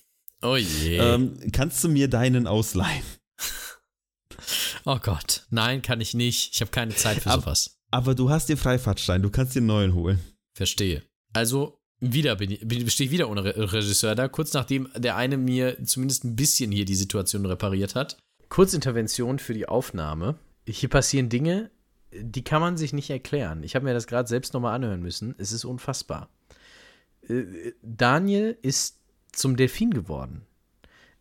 [0.43, 0.99] Oh je.
[0.99, 3.05] Ähm, kannst du mir deinen ausleihen?
[4.85, 5.47] oh Gott.
[5.51, 6.55] Nein, kann ich nicht.
[6.55, 7.79] Ich habe keine Zeit für sowas.
[7.91, 10.21] Aber du hast den Freifahrtschein, du kannst dir einen neuen holen.
[10.55, 11.03] Verstehe.
[11.33, 15.17] Also, wieder bin ich, bin, stehe ich wieder ohne Re Regisseur da, kurz nachdem der
[15.17, 18.19] eine mir zumindest ein bisschen hier die Situation repariert hat.
[18.49, 20.37] Kurzintervention für die Aufnahme.
[20.67, 21.71] Hier passieren Dinge,
[22.21, 23.63] die kann man sich nicht erklären.
[23.63, 25.35] Ich habe mir das gerade selbst nochmal anhören müssen.
[25.39, 26.29] Es ist unfassbar.
[27.29, 29.01] Äh, Daniel ist
[29.33, 30.47] zum Delfin geworden.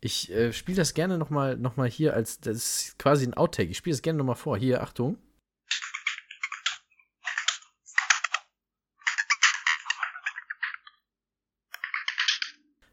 [0.00, 3.70] Ich äh, spiele das gerne nochmal noch mal hier als, das ist quasi ein Outtake.
[3.70, 4.56] Ich spiele das gerne nochmal vor.
[4.58, 5.18] Hier, Achtung.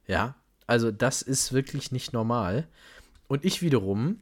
[0.08, 0.36] Ja,
[0.68, 2.68] also das ist wirklich nicht normal.
[3.28, 4.22] Und ich wiederum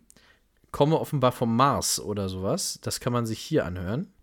[0.71, 2.79] komme offenbar vom Mars oder sowas.
[2.83, 4.13] Das kann man sich hier anhören.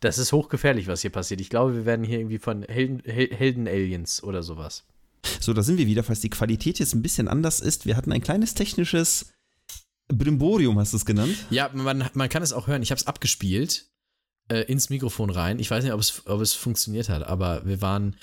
[0.00, 1.40] Das ist hochgefährlich, was hier passiert.
[1.40, 4.84] Ich glaube, wir werden hier irgendwie von Helden, Hel Helden-Aliens oder sowas.
[5.40, 7.86] So, da sind wir wieder, falls die Qualität jetzt ein bisschen anders ist.
[7.86, 9.32] Wir hatten ein kleines technisches
[10.08, 11.36] Brimborium, hast du es genannt?
[11.50, 12.82] Ja, man, man kann es auch hören.
[12.82, 13.86] Ich habe es abgespielt
[14.48, 15.58] äh, ins Mikrofon rein.
[15.58, 18.16] Ich weiß nicht, ob es, ob es funktioniert hat, aber wir waren,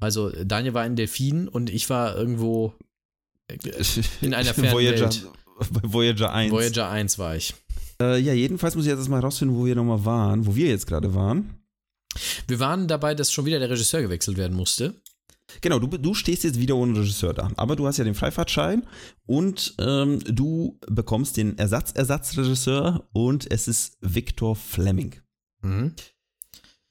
[0.00, 2.74] also Daniel war in Delfin und ich war irgendwo
[4.20, 5.28] in einer fernen Voyager, Welt.
[5.70, 6.52] bei Voyager 1.
[6.52, 7.54] Voyager 1 war ich.
[8.00, 10.86] Äh, ja, jedenfalls muss ich jetzt mal rausfinden, wo wir nochmal waren, wo wir jetzt
[10.86, 11.60] gerade waren.
[12.46, 14.94] Wir waren dabei, dass schon wieder der Regisseur gewechselt werden musste.
[15.60, 18.82] Genau, du, du stehst jetzt wieder ohne Regisseur da, aber du hast ja den Freifahrtschein
[19.26, 25.16] und ähm, du bekommst den Ersatz-Ersatzregisseur und es ist Victor Fleming.
[25.60, 25.94] Mhm.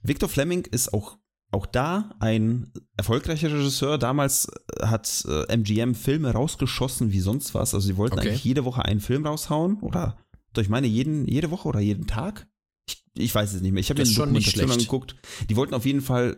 [0.01, 1.17] Victor Fleming ist auch,
[1.53, 3.97] auch da ein erfolgreicher Regisseur.
[3.97, 4.47] Damals
[4.79, 7.73] äh, hat äh, MGM Filme rausgeschossen wie sonst was.
[7.73, 8.29] Also sie wollten Okay.
[8.29, 10.17] eigentlich jede Woche einen Film raushauen oder
[10.57, 12.47] ich meine jeden, jede Woche oder jeden Tag.
[12.87, 13.81] Ich, ich weiß es nicht mehr.
[13.81, 14.71] Ich habe mir schon nicht schlecht.
[14.71, 15.15] angeguckt.
[15.49, 16.37] Die wollten auf jeden Fall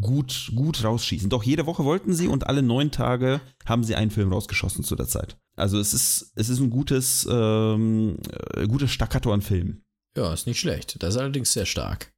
[0.00, 1.28] gut, gut rausschießen.
[1.30, 4.96] Doch jede Woche wollten sie und alle neun Tage haben sie einen Film rausgeschossen zu
[4.96, 5.36] der Zeit.
[5.56, 8.16] Also es ist, es ist ein gutes, ähm,
[8.54, 9.82] äh, gutes Staccato an Filmen.
[10.16, 11.02] Ja, ist nicht schlecht.
[11.02, 12.12] Das ist allerdings sehr stark.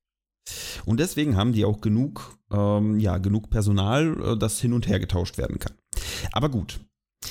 [0.84, 4.98] Und deswegen haben die auch genug, ähm, ja, genug Personal, äh, das hin und her
[4.98, 5.74] getauscht werden kann.
[6.32, 6.80] Aber gut.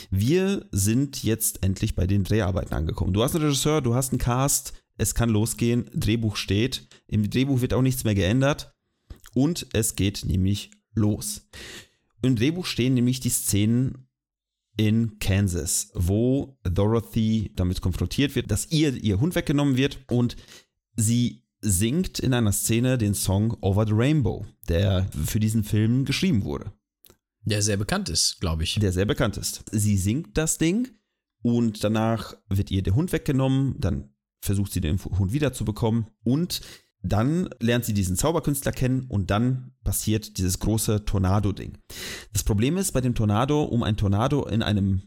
[0.09, 3.13] Wir sind jetzt endlich bei den Dreharbeiten angekommen.
[3.13, 6.87] Du hast einen Regisseur, du hast einen Cast, es kann losgehen, Drehbuch steht.
[7.07, 8.73] Im Drehbuch wird auch nichts mehr geändert.
[9.33, 11.49] Und es geht nämlich los.
[12.21, 14.07] Im Drehbuch stehen nämlich die Szenen
[14.77, 20.35] in Kansas, wo Dorothy damit konfrontiert wird, dass ihr ihr Hund weggenommen wird und
[20.95, 26.43] sie singt in einer Szene den Song Over the Rainbow, der für diesen Film geschrieben
[26.43, 26.71] wurde,
[27.45, 28.75] Der sehr bekannt ist, glaube ich.
[28.75, 29.63] der sehr bekannt ist.
[29.71, 30.89] Sie singt das Ding
[31.43, 36.61] und danach wird ihr der Hund weggenommen, dann versucht sie den Hund wiederzubekommen und
[37.03, 41.77] dann lernt sie diesen Zauberkünstler kennen und dann passiert dieses große Tornado-Ding.
[42.31, 45.01] Das Problem ist bei dem Tornado, um ein Tornado in einem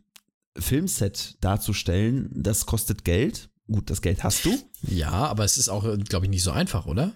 [0.59, 3.49] Filmset darzustellen, das kostet Geld.
[3.71, 4.57] Gut, das Geld hast du.
[4.83, 7.13] Ja, aber es ist auch, glaube ich, nicht so einfach, oder?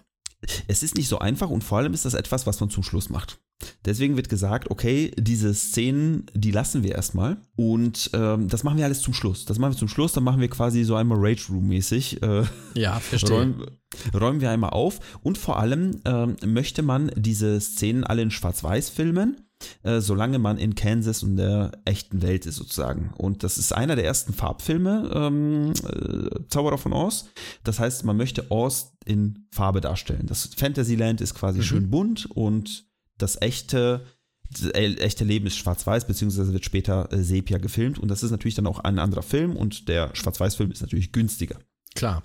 [0.69, 3.11] Es ist nicht so einfach und vor allem ist das etwas, was man zum Schluss
[3.11, 3.41] macht.
[3.85, 8.85] Deswegen wird gesagt, okay, diese Szenen, die lassen wir erstmal und ähm, das machen wir
[8.85, 9.47] alles zum Schluss.
[9.47, 12.23] Das machen wir zum Schluss, dann machen wir quasi so einmal Rage Room mäßig.
[12.23, 12.45] Äh,
[12.75, 13.31] Ja, verstehe.
[13.37, 13.67] räumen,
[14.15, 18.91] räumen wir einmal auf und vor allem ähm, möchte man diese Szenen alle in Schwarz-Weiß
[18.91, 19.48] filmen,
[19.83, 23.13] äh, solange man in Kansas und der echten Welt ist sozusagen.
[23.17, 27.29] Und das ist einer der ersten Farbfilme, ähm, äh, Zauberer von Oz.
[27.65, 30.27] Das heißt, man möchte Oz in Farbe darstellen.
[30.27, 31.65] Das Fantasyland ist quasi Mhm.
[31.65, 32.87] schön bunt und
[33.17, 34.05] das echte
[34.51, 37.99] das äh, echte Leben ist schwarz-weiß, beziehungsweise wird später äh, Sepia gefilmt.
[37.99, 41.59] Und das ist natürlich dann auch ein anderer Film und der Schwarz-Weiß-Film ist natürlich günstiger.
[41.95, 42.23] Klar.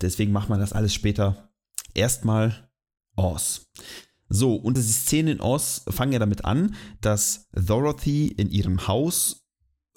[0.00, 1.50] Deswegen macht man das alles später
[1.94, 2.68] erstmal
[3.14, 3.66] aus.
[4.28, 9.46] So, und die Szenen in Oz fangen ja damit an, dass Dorothy in ihrem Haus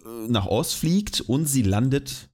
[0.06, 2.30] äh, nach Oz fliegt und sie landet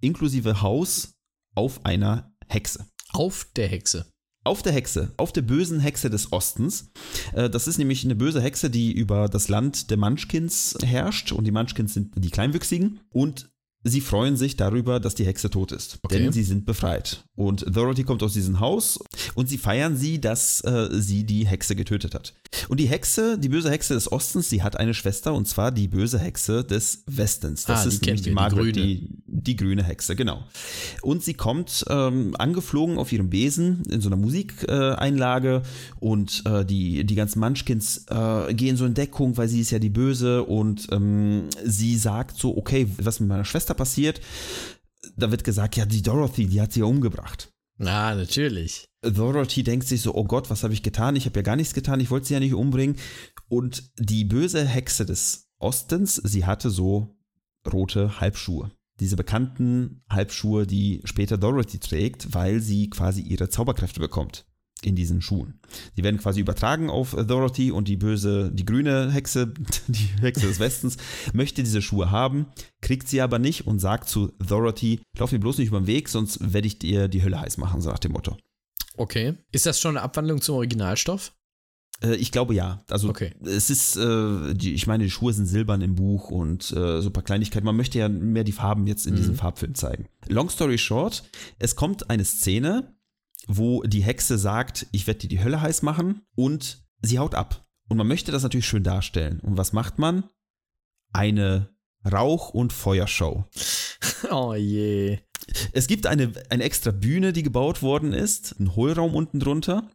[0.00, 1.14] inklusive Haus
[1.54, 2.86] auf einer Hexe.
[3.12, 4.06] Auf der Hexe.
[4.44, 6.92] Auf der Hexe, auf der bösen Hexe des Ostens.
[7.32, 11.44] Äh, Das ist nämlich eine böse Hexe, die über das Land der Munchkins herrscht und
[11.44, 13.50] die Munchkins sind die Kleinwüchsigen und
[13.88, 15.98] sie freuen sich darüber, dass die Hexe tot ist.
[16.02, 16.18] Okay.
[16.18, 17.24] Denn sie sind befreit.
[17.34, 18.98] Und Dorothy kommt aus diesem Haus
[19.34, 22.34] und sie feiern sie, dass äh, sie die Hexe getötet hat.
[22.68, 25.88] Und die Hexe, die böse Hexe des Ostens, sie hat eine Schwester und zwar die
[25.88, 27.64] böse Hexe des Westens.
[27.64, 28.86] Das Ah, ist nämlich die Margaret, grüne.
[28.86, 30.42] die, die grüne Hexe, genau.
[31.02, 35.62] Und sie kommt ähm, angeflogen auf ihrem Besen in so einer Musikeinlage Einlage
[36.00, 39.78] und äh, die, die ganzen Munchkins äh, gehen so in Deckung, weil sie ist ja
[39.78, 44.20] die Böse und ähm, sie sagt so, okay, was mit meiner Schwester passiert?
[45.16, 47.52] Da wird gesagt, ja, die Dorothy, die hat sie ja umgebracht.
[47.78, 48.88] Ah, natürlich.
[49.02, 51.14] Dorothy denkt sich so, oh Gott, was habe ich getan?
[51.14, 52.96] Ich habe ja gar nichts getan, ich wollte sie ja nicht umbringen.
[53.48, 57.16] Und die böse Hexe des Ostens, sie hatte so
[57.70, 58.70] rote Halbschuhe.
[58.98, 64.46] Diese bekannten Halbschuhe, die später Dorothy trägt, weil sie quasi ihre Zauberkräfte bekommt
[64.82, 65.58] in diesen Schuhen.
[65.96, 69.52] Die werden quasi übertragen auf Dorothy und die böse, die grüne Hexe,
[69.88, 70.96] die Hexe des Westens,
[71.32, 72.46] möchte diese Schuhe haben,
[72.82, 76.08] kriegt sie aber nicht und sagt zu Dorothy, lauf mir bloß nicht über den Weg,
[76.08, 78.36] sonst werde ich dir die Hölle heiß machen, so nach dem Motto.
[78.96, 79.34] Okay.
[79.52, 81.32] Ist das schon eine Abwandlung zum Originalstoff?
[82.02, 82.84] Äh, ich glaube ja.
[82.90, 83.34] Also Okay.
[83.44, 87.08] es ist, äh, die, ich meine, die Schuhe sind silbern im Buch und äh, so
[87.08, 87.64] ein paar Kleinigkeiten.
[87.66, 89.16] Man möchte ja mehr die Farben jetzt in Mhm.
[89.18, 90.06] diesem Farbfilm zeigen.
[90.28, 91.24] Long story short,
[91.58, 92.94] es kommt eine Szene,
[93.46, 97.66] wo die Hexe sagt, ich werde dir die Hölle heiß machen und sie haut ab.
[97.88, 99.40] Und man möchte das natürlich schön darstellen.
[99.40, 100.24] Und was macht man?
[101.12, 101.70] Eine
[102.04, 103.44] Rauch- und Feuershow.
[104.30, 105.18] Oh je.
[105.72, 109.90] Es gibt eine, eine extra Bühne, die gebaut worden ist, ein Hohlraum unten drunter.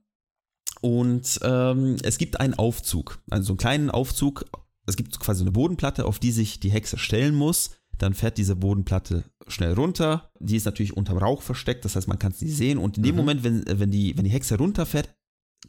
[0.80, 4.46] Und ähm, es gibt einen Aufzug, also so einen kleinen Aufzug.
[4.86, 7.72] Es gibt quasi eine Bodenplatte, auf die sich die Hexe stellen muss.
[7.98, 10.32] Dann fährt diese Bodenplatte schnell runter.
[10.40, 12.78] Die ist natürlich unterm Rauch versteckt, das heißt, man kann es nicht sehen.
[12.78, 13.18] Und in dem Mhm.
[13.22, 15.14] Moment, wenn, wenn, die, wenn die Hexe runterfährt,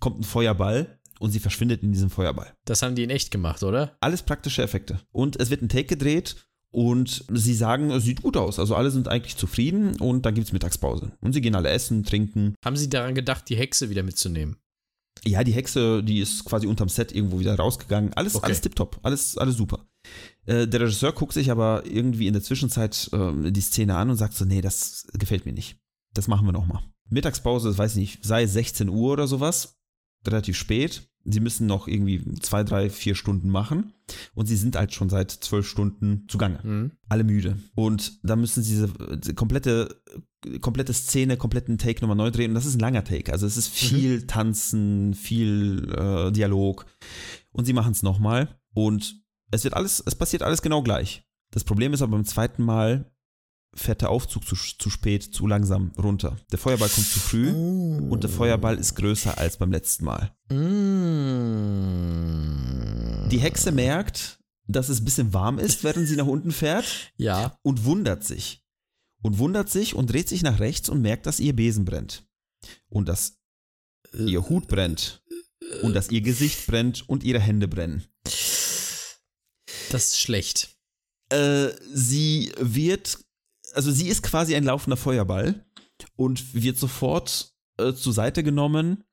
[0.00, 2.52] kommt ein Feuerball und sie verschwindet in diesem Feuerball.
[2.64, 3.96] Das haben die in echt gemacht, oder?
[4.00, 5.00] Alles praktische Effekte.
[5.12, 6.36] Und es wird ein Take gedreht
[6.70, 8.58] und sie sagen, es sieht gut aus.
[8.58, 11.12] Also alle sind eigentlich zufrieden und dann gibt es Mittagspause.
[11.20, 12.54] Und sie gehen alle essen, trinken.
[12.64, 14.56] Haben sie daran gedacht, die Hexe wieder mitzunehmen?
[15.24, 18.14] Ja, die Hexe, die ist quasi unterm Set irgendwo wieder rausgegangen.
[18.14, 18.46] Alles, Okay.
[18.46, 19.86] alles tipptopp, alles, alles super.
[20.46, 24.16] Äh, der Regisseur guckt sich aber irgendwie in der Zwischenzeit äh, die Szene an und
[24.16, 25.76] sagt so, nee, das gefällt mir nicht.
[26.14, 26.82] Das machen wir nochmal.
[27.08, 29.78] Mittagspause, das weiß ich nicht, sei es 16 Uhr oder sowas,
[30.26, 31.08] relativ spät.
[31.24, 33.92] Sie müssen noch irgendwie zwei, drei, vier Stunden machen
[34.34, 36.92] und sie sind halt schon seit zwölf Stunden zugange Hm?
[37.08, 37.58] alle müde.
[37.76, 40.02] Und da müssen sie diese, diese komplette,
[40.60, 42.50] komplette Szene, kompletten Take nochmal neu drehen.
[42.50, 43.32] Und das ist ein langer Take.
[43.32, 46.86] Also es ist viel Tanzen, viel äh, Dialog.
[47.52, 48.58] Und sie machen es nochmal.
[48.74, 49.21] Und
[49.52, 51.22] es wird alles, es passiert alles genau gleich.
[51.52, 53.12] Das Problem ist aber beim zweiten Mal
[53.74, 56.36] fährt der Aufzug zu, zu spät, zu langsam runter.
[56.50, 60.34] Der Feuerball kommt zu früh und der Feuerball ist größer als beim letzten Mal.
[60.50, 60.58] Mm.
[63.30, 67.12] Die Hexe merkt, dass es ein bisschen warm ist, während sie nach unten fährt.
[67.16, 67.56] Ja.
[67.62, 68.62] und wundert sich.
[69.22, 72.26] Und wundert sich und dreht sich nach rechts und merkt, dass ihr Besen brennt.
[72.88, 73.38] Und dass
[74.12, 75.22] ihr Hut brennt.
[75.82, 78.04] Und dass ihr Gesicht brennt und ihre Hände brennen.
[79.92, 80.76] Das ist schlecht.
[81.28, 83.18] Äh, sie wird,
[83.74, 85.64] also sie ist quasi ein laufender Feuerball
[86.16, 89.04] und wird sofort äh, zur Seite genommen.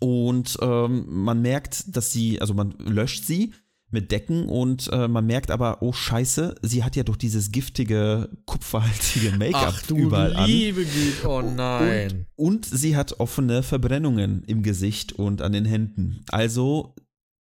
[0.00, 3.52] Und ähm, man merkt, dass sie, also man löscht sie
[3.90, 8.28] mit Decken und äh, man merkt aber, oh Scheiße, sie hat ja doch dieses giftige,
[8.44, 10.46] kupferhaltige Make-up überall an.
[10.50, 11.28] liebe Güte.
[11.28, 12.26] Oh nein.
[12.34, 16.20] Und sie hat offene Verbrennungen im Gesicht und an den Händen.
[16.28, 16.94] Also,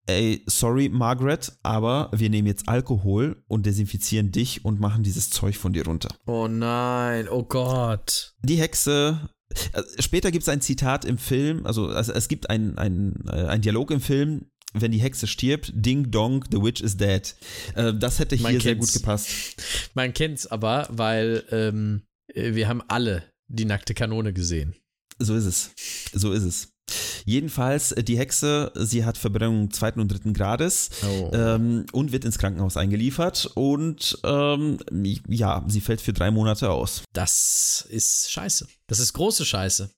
[0.07, 5.57] ey, sorry, Margaret, aber wir nehmen jetzt Alkohol und desinfizieren dich und machen dieses Zeug
[5.57, 6.09] von dir runter.
[6.27, 7.29] Oh nein.
[7.29, 8.35] Oh Gott.
[8.43, 9.29] Die Hexe.
[9.73, 13.47] äh, Später gibt es ein Zitat im Film, also, also es gibt ein, ein, äh,
[13.47, 17.35] ein Dialog im Film, wenn die Hexe stirbt, Ding Dong, the witch is dead.
[17.75, 19.29] Äh, Das hätte hier sehr gut gepasst.
[19.95, 24.75] Man kennt's aber, weil ähm, äh, wir haben alle die nackte Kanone gesehen.
[25.19, 25.71] So ist es.
[26.15, 26.72] So ist es.
[27.25, 30.91] Jedenfalls, äh, die Hexe, sie hat Verbrennung zweiten und dritten Grades.
[31.05, 31.31] Oh.
[31.33, 34.79] ähm, und wird ins Krankenhaus eingeliefert und ähm,
[35.29, 37.03] ja, sie fällt für drei Monate aus.
[37.13, 38.67] Das ist scheiße.
[38.87, 39.91] Das ist große Scheiße.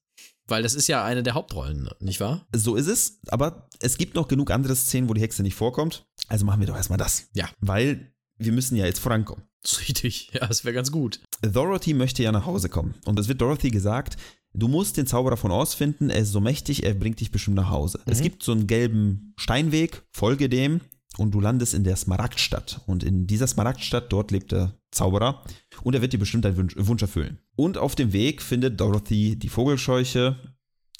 [0.46, 2.46] Weil das ist ja eine der Hauptrollen, nicht wahr?
[2.54, 6.04] So ist es, aber es gibt noch genug andere Szenen, wo die Hexe nicht vorkommt.
[6.28, 7.28] Also machen wir doch erstmal das.
[7.32, 7.48] Ja.
[7.60, 9.44] Weil wir müssen ja jetzt vorankommen.
[9.88, 10.30] Richtig.
[10.34, 11.20] Ja, das wäre ganz gut.
[11.40, 12.94] Dorothy möchte ja nach Hause kommen.
[13.06, 14.16] Und es wird Dorothy gesagt,
[14.54, 17.56] du musst den Zauberer von Oz finden, er ist so mächtig, er bringt dich bestimmt
[17.56, 18.00] nach Hause.
[18.06, 20.80] Es gibt so einen gelben Steinweg, folge dem
[21.18, 22.80] und du landest in der Smaragdstadt.
[22.86, 25.44] Und in dieser Smaragdstadt, dort lebt der Zauberer
[25.82, 27.38] und er wird dir bestimmt deinen Wunsch, Wunsch erfüllen.
[27.56, 30.36] Und auf dem Weg findet Dorothy die Vogelscheuche,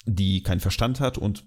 [0.05, 1.45] die keinen Verstand hat und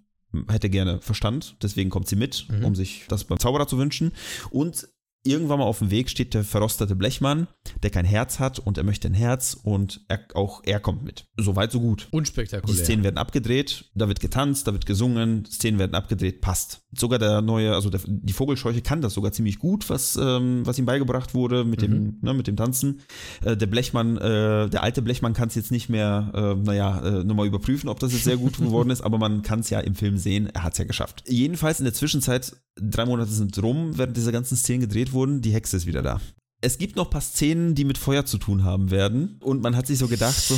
[0.49, 2.65] hätte gerne Verstand, deswegen kommt sie mit, Mhm.
[2.65, 4.13] um sich das beim Zauberer zu wünschen.
[4.51, 4.89] Und
[5.29, 7.47] irgendwann mal auf dem Weg steht der verrostete Blechmann,
[7.83, 11.27] der kein Herz hat und er möchte ein Herz und er, auch er kommt mit.
[11.37, 12.09] Soweit, so gut.
[12.11, 12.75] Unspektakulär.
[12.77, 16.83] Die Szenen werden abgedreht, da wird getanzt, da wird gesungen, Szenen werden abgedreht, passt.
[16.97, 20.79] Sogar der neue, also der, die Vogelscheuche kann das sogar ziemlich gut, was, ähm, was
[20.79, 22.19] ihm beigebracht wurde mit dem, Mhm.
[22.23, 23.01] ne, mit dem Tanzen.
[23.45, 27.25] Äh, der Blechmann, äh, der alte Blechmann kann es jetzt nicht mehr, äh, naja, äh,
[27.25, 29.95] nochmal überprüfen, ob das jetzt sehr gut geworden ist, aber man kann es ja im
[29.95, 31.25] Film sehen, er hat es ja geschafft.
[31.29, 35.53] Jedenfalls in der Zwischenzeit, drei Monate sind rum, während diese ganzen Szenen gedreht wurden, die
[35.53, 36.21] Hexe ist wieder da.
[36.61, 39.39] Es gibt noch ein paar Szenen, die mit Feuer zu tun haben werden.
[39.43, 40.57] Und man hat sich so gedacht, so,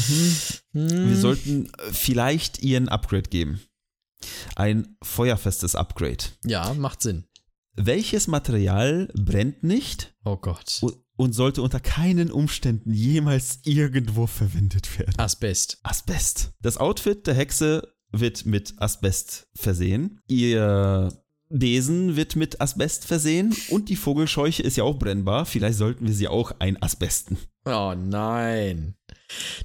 [0.73, 3.61] hm, wir sollten äh, vielleicht ihr ein Upgrade geben.
[4.57, 6.25] Ein feuerfestes Upgrade.
[6.45, 7.25] Ja, macht Sinn.
[7.77, 10.81] Welches Material brennt nicht Oh Gott.
[11.17, 15.19] und sollte unter keinen Umständen jemals irgendwo verwendet werden?
[15.19, 15.79] Asbest.
[15.83, 16.53] Asbest.
[16.63, 20.21] Das Outfit der Hexe wird mit Asbest versehen.
[20.29, 21.13] Ihr
[21.51, 25.47] Besen wird mit Asbest versehen und die Vogelscheuche ist ja auch brennbar.
[25.47, 27.39] Vielleicht sollten wir sie auch einasbesten.
[27.65, 28.95] Oh nein.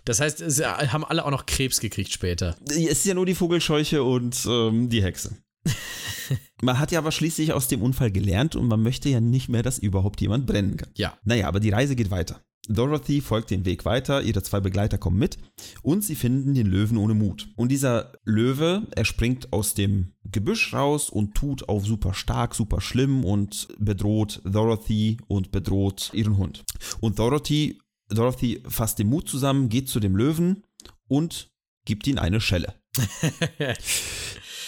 [0.04, 2.58] Das heißt, sie haben alle auch noch Krebs gekriegt später.
[2.68, 5.38] Es ist ja nur die Vogelscheuche und ähm, die Hexe.
[6.62, 9.64] man hat ja aber schließlich aus dem Unfall gelernt und man möchte ja nicht mehr,
[9.64, 10.90] dass überhaupt jemand brennen kann.
[10.96, 11.18] Ja.
[11.24, 12.42] Naja, aber die Reise geht weiter.
[12.68, 15.38] Dorothy folgt den Weg weiter, ihre zwei Begleiter kommen mit
[15.84, 17.48] und sie finden den Löwen ohne Mut.
[17.56, 22.82] Und dieser Löwe, er springt aus dem Gebüsch raus und tut auf super stark, super
[22.82, 26.64] schlimm und bedroht Dorothy und bedroht ihren Hund.
[27.02, 30.64] Und Dorothy, Dorothy fasst den Mut zusammen, geht zu dem Löwen
[31.08, 31.52] und
[31.86, 32.74] gibt ihm eine Schelle.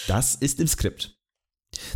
[0.07, 1.19] Das ist im Skript.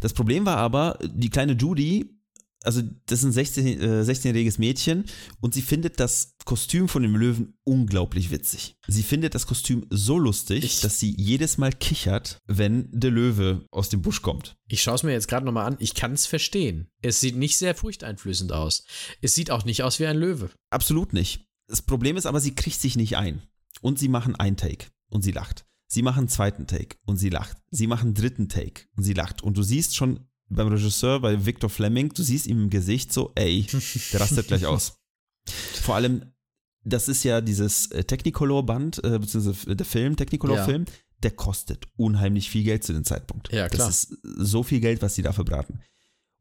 [0.01, 2.20] Das Problem war aber, die kleine Judy,
[2.63, 5.05] also das ist ein 16, äh, 16-jähriges Mädchen
[5.39, 8.75] und sie findet das Kostüm von dem Löwen unglaublich witzig.
[8.87, 13.65] Sie findet das Kostüm so lustig, Ich- dass sie jedes Mal kichert, wenn der Löwe
[13.71, 14.55] aus dem Busch kommt.
[14.67, 15.77] Ich schaue es mir jetzt gerade nochmal an.
[15.79, 16.87] Ich kann es verstehen.
[17.01, 18.83] Es sieht nicht sehr furchteinflößend aus.
[19.21, 20.49] Es sieht auch nicht aus wie ein Löwe.
[20.69, 21.45] Absolut nicht.
[21.67, 23.41] Das Problem ist aber, sie kriegt sich nicht ein.
[23.81, 25.65] Und sie machen einen Take und sie lacht.
[25.87, 27.57] Sie machen einen zweiten Take und sie lacht.
[27.71, 29.41] Sie machen einen dritten Take und sie lacht.
[29.41, 30.21] Und du siehst schon
[30.55, 33.65] beim Regisseur, bei Victor Fleming, du siehst ihm im Gesicht so, ey,
[34.11, 34.97] der rastet gleich aus.
[35.81, 36.31] Vor allem,
[36.83, 40.85] das ist ja dieses äh, Technicolor-Band, äh, beziehungsweise der Film, Technicolor-Film,
[41.23, 43.51] der kostet unheimlich viel Geld zu dem Zeitpunkt.
[43.51, 43.87] Ja, klar.
[43.87, 45.81] Das ist so viel Geld, was sie da verbraten.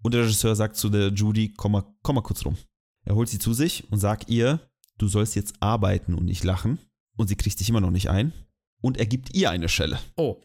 [0.02, 2.56] Und der Regisseur sagt zu der Judy, komm mal, komm mal kurz rum.
[3.04, 4.60] Er holt sie zu sich und sagt ihr,
[4.98, 6.78] du sollst jetzt arbeiten und nicht lachen.
[7.16, 8.32] Und sie kriegt sich immer noch nicht ein.
[8.80, 9.98] Und er gibt ihr eine Schelle.
[10.16, 10.40] Oh.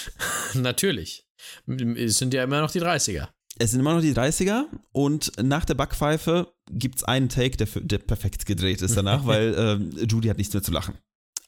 [0.54, 1.27] Natürlich.
[1.66, 3.28] Es sind ja immer noch die 30er.
[3.58, 7.66] Es sind immer noch die 30er und nach der Backpfeife gibt es einen Take, der,
[7.80, 10.94] der perfekt gedreht ist danach, weil ähm, Judy hat nichts mehr zu lachen.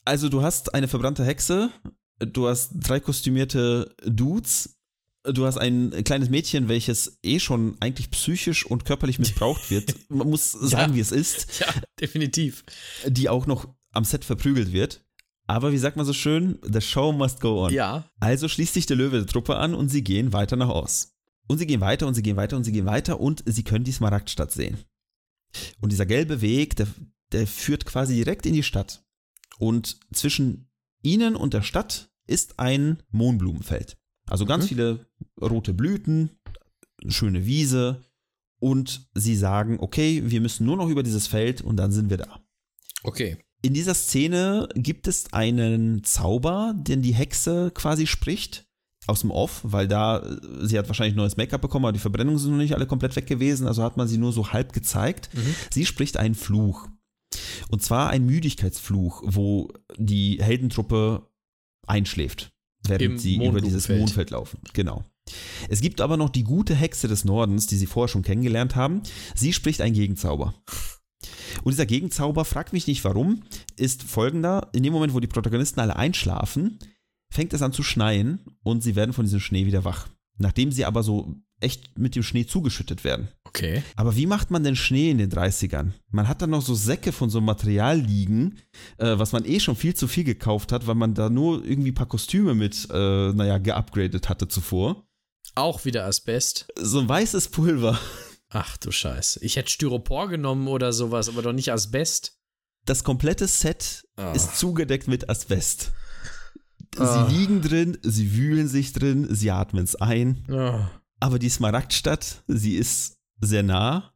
[0.04, 1.70] Also du hast eine verbrannte Hexe,
[2.18, 4.76] du hast drei kostümierte Dudes,
[5.24, 9.94] du hast ein kleines Mädchen, welches eh schon eigentlich psychisch und körperlich missbraucht wird.
[10.08, 10.96] Man muss sagen, Ja.
[10.96, 11.60] wie es ist.
[11.60, 11.66] Ja,
[12.00, 12.64] definitiv.
[13.06, 15.04] die auch noch am Set verprügelt wird.
[15.50, 17.72] Aber wie sagt man so schön, the show must go on.
[17.72, 18.08] Ja.
[18.20, 21.12] Also schließt sich der Löwe der Truppe an und sie gehen weiter nach Oz.
[21.48, 23.84] Und sie gehen weiter und sie gehen weiter und sie gehen weiter und sie können
[23.84, 24.78] die Smaragdstadt sehen.
[25.80, 26.86] Und dieser gelbe Weg, der,
[27.32, 29.02] der führt quasi direkt in die Stadt.
[29.58, 30.70] Und zwischen
[31.02, 33.98] ihnen und der Stadt ist ein Mohnblumenfeld.
[34.28, 34.68] Also ganz Mhm.
[34.68, 35.06] viele
[35.40, 36.30] rote Blüten,
[37.08, 38.04] schöne Wiese.
[38.60, 42.18] Und sie sagen, okay, wir müssen nur noch über dieses Feld und dann sind wir
[42.18, 42.40] da.
[43.02, 43.38] Okay.
[43.62, 48.66] In dieser Szene gibt es einen Zauber, den die Hexe quasi spricht.
[49.06, 52.38] Aus dem Off, weil da, äh, sie hat wahrscheinlich neues Make-up bekommen, aber die Verbrennungen
[52.38, 55.30] sind noch nicht alle komplett weg gewesen, also hat man sie nur so halb gezeigt.
[55.32, 55.54] Mhm.
[55.70, 56.86] Sie spricht einen Fluch.
[57.70, 61.26] Und zwar einen Müdigkeitsfluch, wo die Heldentruppe
[61.86, 62.52] einschläft,
[62.86, 63.88] während Im sie über dieses.
[63.88, 64.60] Mondfeld laufen.
[64.74, 65.04] Genau.
[65.68, 69.02] Es gibt aber noch die gute Hexe des Nordens, die sie vorher schon kennengelernt haben.
[69.34, 70.54] Sie spricht einen Gegenzauber.
[71.62, 73.42] Und dieser Gegenzauber, fragt mich nicht warum,
[73.76, 74.68] ist folgender.
[74.72, 76.78] In dem Moment, wo die Protagonisten alle einschlafen,
[77.32, 80.08] fängt es an zu schneien und sie werden von diesem Schnee wieder wach.
[80.38, 83.28] Nachdem sie aber so echt mit dem Schnee zugeschüttet werden.
[83.44, 83.82] Okay.
[83.96, 85.92] Aber wie macht man denn Schnee in den 30ern?
[86.10, 88.58] Man hat dann noch so Säcke von so einem Material liegen,
[88.96, 91.90] äh, was man eh schon viel zu viel gekauft hat, weil man da nur irgendwie
[91.90, 95.04] ein paar Kostüme mit, äh, naja, geupgradet hatte zuvor.
[95.54, 96.68] Auch wieder Asbest.
[96.78, 97.98] So ein weißes Pulver.
[98.50, 99.44] Ach du Scheiße.
[99.44, 102.36] Ich hätte Styropor genommen oder sowas, aber doch nicht Asbest.
[102.84, 104.32] Das komplette Set Ah.
[104.32, 105.92] ist zugedeckt mit Asbest.
[106.98, 107.28] Ah.
[107.28, 110.44] Sie liegen drin, sie wühlen sich drin, sie atmen es ein.
[110.50, 110.80] Oh.
[111.20, 114.12] Aber die Smaragdstadt, sie ist sehr nah.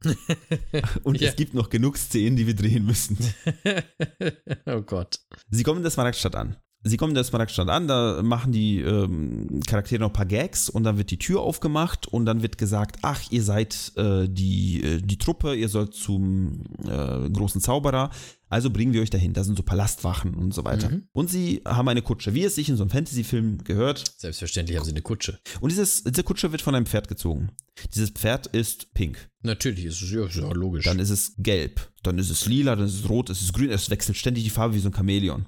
[1.05, 1.28] Und Ja.
[1.30, 3.16] es gibt noch genug Szenen, die wir drehen müssen.
[4.66, 5.20] oh Gott.
[5.51, 6.57] Sie kommen in der Smaragdstadt an.
[6.87, 10.68] Sie kommen in der Smaragdstadt an, da machen die ähm, Charaktere noch ein paar Gags
[10.68, 14.82] und dann wird die Tür aufgemacht und dann wird gesagt, ach, ihr seid äh, die,
[14.82, 18.11] äh, die Truppe, ihr sollt zum äh, großen Zauberer,
[18.55, 19.32] also bringen wir euch dahin.
[19.32, 20.91] Da sind so Palastwachen und so weiter.
[20.91, 21.09] Mhm.
[21.12, 24.05] Und sie haben eine Kutsche, wie es sich in so einem Fantasy-Film gehört.
[24.18, 25.41] Selbstverständlich haben sie eine Kutsche.
[25.61, 27.51] Und dieses, diese Kutsche wird von einem Pferd gezogen.
[27.95, 29.28] Dieses Pferd ist pink.
[29.43, 30.85] Natürlich, ist es ja, ist ja logisch.
[30.85, 33.70] Dann ist es gelb, dann ist es lila, dann ist es rot, es ist grün,
[33.70, 35.47] es wechselt ständig die Farbe wie so ein Chamäleon.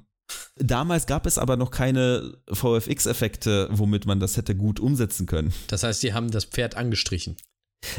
[0.57, 5.53] Damals gab es aber noch keine VFX-Effekte, womit man das hätte gut umsetzen können.
[5.68, 7.37] das heißt, sie haben das Pferd angestrichen.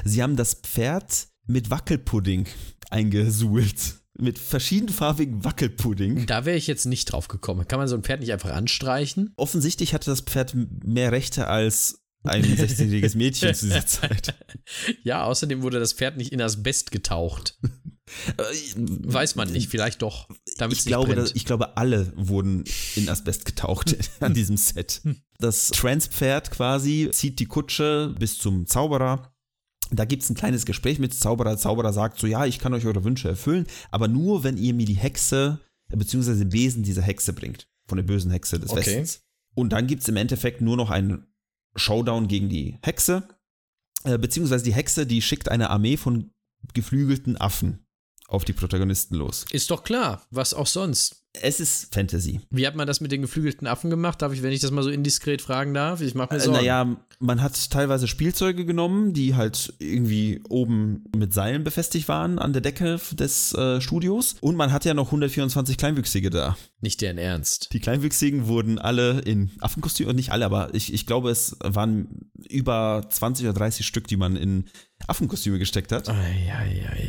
[0.03, 2.47] Sie haben das Pferd mit Wackelpudding
[2.89, 3.95] eingesuhlt.
[4.19, 6.25] Mit verschiedenfarbigen Wackelpudding.
[6.25, 7.67] Da wäre ich jetzt nicht drauf gekommen.
[7.67, 9.31] Kann man so ein Pferd nicht einfach anstreichen?
[9.37, 14.35] Offensichtlich hatte das Pferd mehr Rechte als ein 16-jähriges Mädchen zu dieser Zeit.
[15.03, 17.57] Ja, außerdem wurde das Pferd nicht in Asbest getaucht.
[18.75, 20.27] Weiß man nicht, vielleicht doch.
[20.57, 22.65] Damit ich glaube, dass, ich glaube, alle wurden
[22.95, 25.01] in Asbest getaucht an diesem Set.
[25.39, 29.33] Das Transpferd quasi zieht die Kutsche bis zum Zauberer.
[29.91, 31.51] Da gibt es ein kleines Gespräch mit Zauberer.
[31.51, 34.73] Der Zauberer sagt so, ja, ich kann euch eure Wünsche erfüllen, aber nur, wenn ihr
[34.73, 35.59] mir die Hexe,
[35.89, 37.69] äh, beziehungsweise den Besen dieser Hexe bringt.
[37.87, 38.79] Von der bösen Hexe des Okay.
[38.79, 39.21] Westens.
[39.55, 41.25] Und dann gibt es im Endeffekt nur noch einen
[41.77, 43.27] Showdown gegen die Hexe.
[44.03, 46.31] Äh, beziehungsweise die Hexe, die schickt eine Armee von
[46.73, 47.85] geflügelten Affen
[48.27, 49.45] auf die Protagonisten los.
[49.51, 51.23] Ist doch klar, was auch sonst.
[51.41, 52.41] Es ist Fantasy.
[52.49, 54.21] Wie hat man das mit den geflügelten Affen gemacht?
[54.21, 56.01] Darf ich, wenn ich das mal so indiskret fragen darf?
[56.01, 56.59] Ich mache mir Äh, Sorgen.
[56.59, 62.53] Naja, man hat teilweise Spielzeuge genommen, die halt irgendwie oben mit Seilen befestigt waren an
[62.53, 64.35] der Decke des äh, Studios.
[64.41, 66.57] Und man hat ja noch 124 Kleinwüchsige da.
[66.79, 67.69] Nicht deren Ernst.
[67.73, 73.03] Die Kleinwüchsigen wurden alle in Affenkostümen, nicht alle, aber ich, ich glaube, es waren über
[73.09, 74.65] 20 oder 30 Stück, die man in
[75.07, 76.09] Affenkostüme gesteckt hat.
[76.09, 77.07] Eieieiei.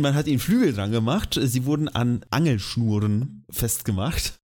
[0.00, 1.38] Man hat ihnen Flügel dran gemacht.
[1.42, 4.38] Sie wurden an Angelschnuren festgemacht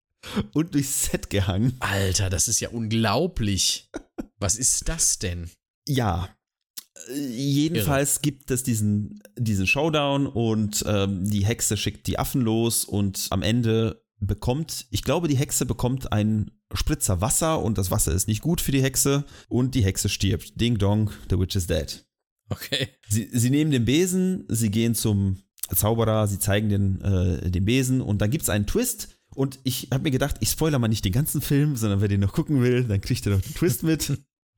[0.55, 1.77] und durchs Set gehangen.
[1.79, 3.91] Alter, das ist ja unglaublich.
[4.41, 5.49] Was ist das denn?
[5.87, 6.29] Ja.
[7.09, 12.85] Äh, Jedenfalls gibt es diesen, diesen Showdown und ähm, die Hexe schickt die Affen los
[12.85, 18.13] und am Ende bekommt, ich glaube, die Hexe bekommt einen Spritzer Wasser und das Wasser
[18.13, 20.61] ist nicht gut für die Hexe und die Hexe stirbt.
[20.61, 22.05] Ding dong, the witch is dead.
[22.49, 22.89] Okay.
[23.09, 25.39] Sie, sie nehmen den Besen, sie gehen zum
[25.69, 29.09] Zauberer, sie zeigen den, äh, den Besen und dann gibt es einen Twist.
[29.35, 32.21] Und ich habe mir gedacht, ich spoiler mal nicht den ganzen Film, sondern wer den
[32.21, 34.09] noch gucken will, dann kriegt er noch den Twist mit,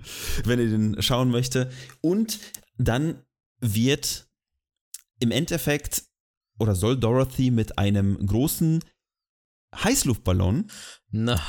[0.44, 1.70] wenn er den schauen möchte.
[2.00, 2.38] Und
[2.76, 3.22] dann
[3.60, 4.26] wird
[5.20, 6.02] im Endeffekt
[6.58, 8.80] oder soll Dorothy mit einem großen
[9.74, 10.70] Heißluftballon
[11.10, 11.40] Na.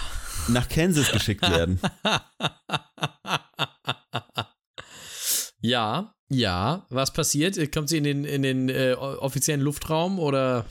[0.47, 1.79] nach Kansas geschickt werden.
[5.59, 6.85] ja, ja.
[6.89, 7.57] Was passiert?
[7.71, 10.65] Kommt sie in den, in den äh, offiziellen Luftraum oder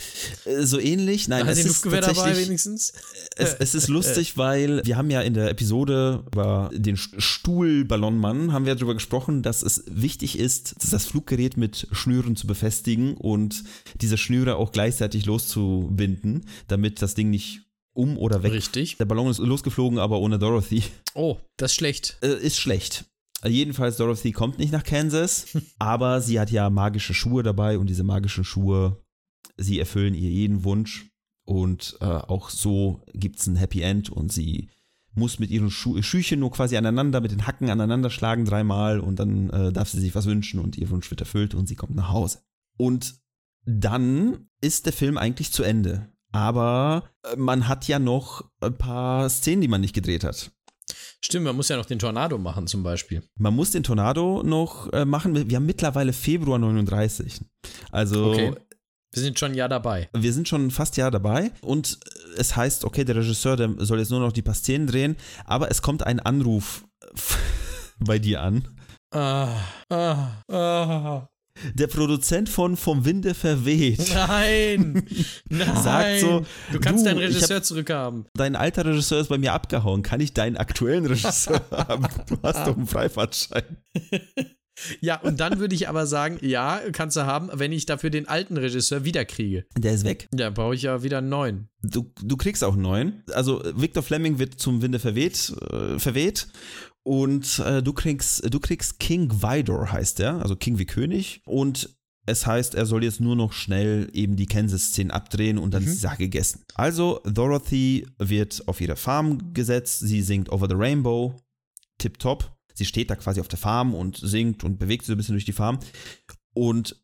[0.44, 1.28] Äh, So ähnlich.
[1.28, 2.92] Nein, hat es ist Luftgewehr dabei wenigstens?
[3.36, 8.52] Es, es ist lustig, weil wir haben ja in der Episode über den St- Stuhlballonmann
[8.52, 13.64] haben wir darüber gesprochen, dass es wichtig ist, das Fluggerät mit Schnüren zu befestigen und
[14.00, 17.60] diese Schnüre auch gleichzeitig loszubinden, damit das Ding nicht
[17.92, 18.52] um oder weg.
[18.52, 18.96] Richtig.
[18.96, 20.82] Der Ballon ist losgeflogen, aber ohne Dorothy.
[21.14, 22.18] Oh, das ist schlecht.
[22.22, 23.04] Äh, ist schlecht.
[23.44, 25.46] Äh, Jedenfalls, Dorothy kommt nicht nach Kansas,
[25.78, 29.04] aber sie hat ja magische Schuhe dabei und diese magischen Schuhe,
[29.56, 31.10] sie erfüllen ihr jeden Wunsch
[31.44, 34.70] und äh, auch so gibt es ein Happy End und sie
[35.14, 39.18] muss mit ihren Schu Schüchen nur quasi aneinander, mit den Hacken aneinander schlagen dreimal und
[39.18, 41.94] dann äh, darf sie sich was wünschen und ihr Wunsch wird erfüllt und sie kommt
[41.94, 42.40] nach Hause.
[42.76, 43.20] Und
[43.64, 46.08] dann ist der Film eigentlich zu Ende.
[46.32, 50.50] Aber äh, man hat ja noch ein paar Szenen, die man nicht gedreht hat.
[51.20, 53.22] Stimmt, man muss ja noch den Tornado machen zum Beispiel.
[53.38, 55.48] Man muss den Tornado noch äh, machen.
[55.48, 57.40] Wir haben mittlerweile Februar 39.
[57.90, 58.52] Also Okay.
[59.12, 60.08] Wir sind schon ein Jahr dabei.
[60.12, 62.00] wir sind schon fast Jahr dabei und
[62.36, 65.70] es heißt, okay, der Regisseur, der soll jetzt nur noch die paar Szenen drehen, aber
[65.70, 66.84] es kommt ein Anruf
[68.00, 68.76] bei dir an.
[69.14, 69.54] Ah,
[69.88, 71.28] ah, ah.
[71.74, 75.06] Der Produzent von Vom Winde verweht Nein!
[75.48, 75.82] Nein!
[75.82, 78.26] sagt so, du kannst du, deinen Regisseur zurückhaben.
[78.34, 80.02] dein alter Regisseur ist bei mir abgehauen.
[80.02, 82.06] Kann ich deinen aktuellen Regisseur haben?
[82.26, 83.62] Du hast doch einen Freifahrtschein.
[85.00, 88.26] Ja, und dann würde ich aber sagen, ja, kannst du haben, wenn ich dafür den
[88.26, 89.64] alten Regisseur wiederkriege.
[89.78, 90.28] Der ist weg.
[90.36, 91.68] Ja, brauche ich ja wieder einen neuen.
[91.82, 93.22] Du, du kriegst auch einen neuen.
[93.32, 96.48] Also Victor Fleming wird zum Winde verweht, äh, verweht
[97.04, 101.96] und äh, du kriegst du kriegst King Vidor heißt er, also King wie König und
[102.26, 105.88] es heißt, er soll jetzt nur noch schnell eben die Kansas-Szenen abdrehen und dann Mhm.
[105.88, 106.64] ist die Sache gegessen.
[106.74, 111.36] Also Dorothy wird auf ihre Farm gesetzt, sie singt Over the Rainbow,
[111.98, 112.50] tipptopp.
[112.72, 115.34] Sie steht da quasi auf der Farm und singt und bewegt sich so ein bisschen
[115.34, 115.78] durch die Farm.
[116.54, 117.00] Und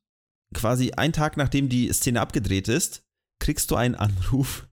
[0.55, 3.05] quasi einen Tag nachdem die Szene abgedreht ist,
[3.41, 4.69] kriegst du einen Anruf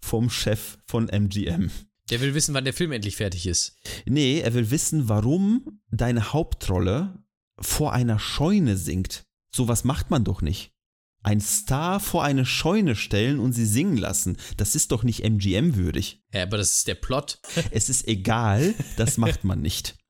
[0.00, 1.70] vom Chef von MGM.
[2.10, 3.76] Der will wissen, wann der Film endlich fertig ist.
[4.04, 7.22] Nee, er will wissen, warum deine Hauptrolle
[7.58, 9.26] vor einer Scheune singt.
[9.54, 10.72] Sowas macht man doch nicht.
[11.22, 15.76] Ein Star vor eine Scheune stellen und sie singen lassen, das ist doch nicht MGM
[15.76, 16.22] würdig.
[16.32, 17.38] Ja, aber das ist der Plot.
[17.70, 19.96] Es ist egal, das macht man nicht.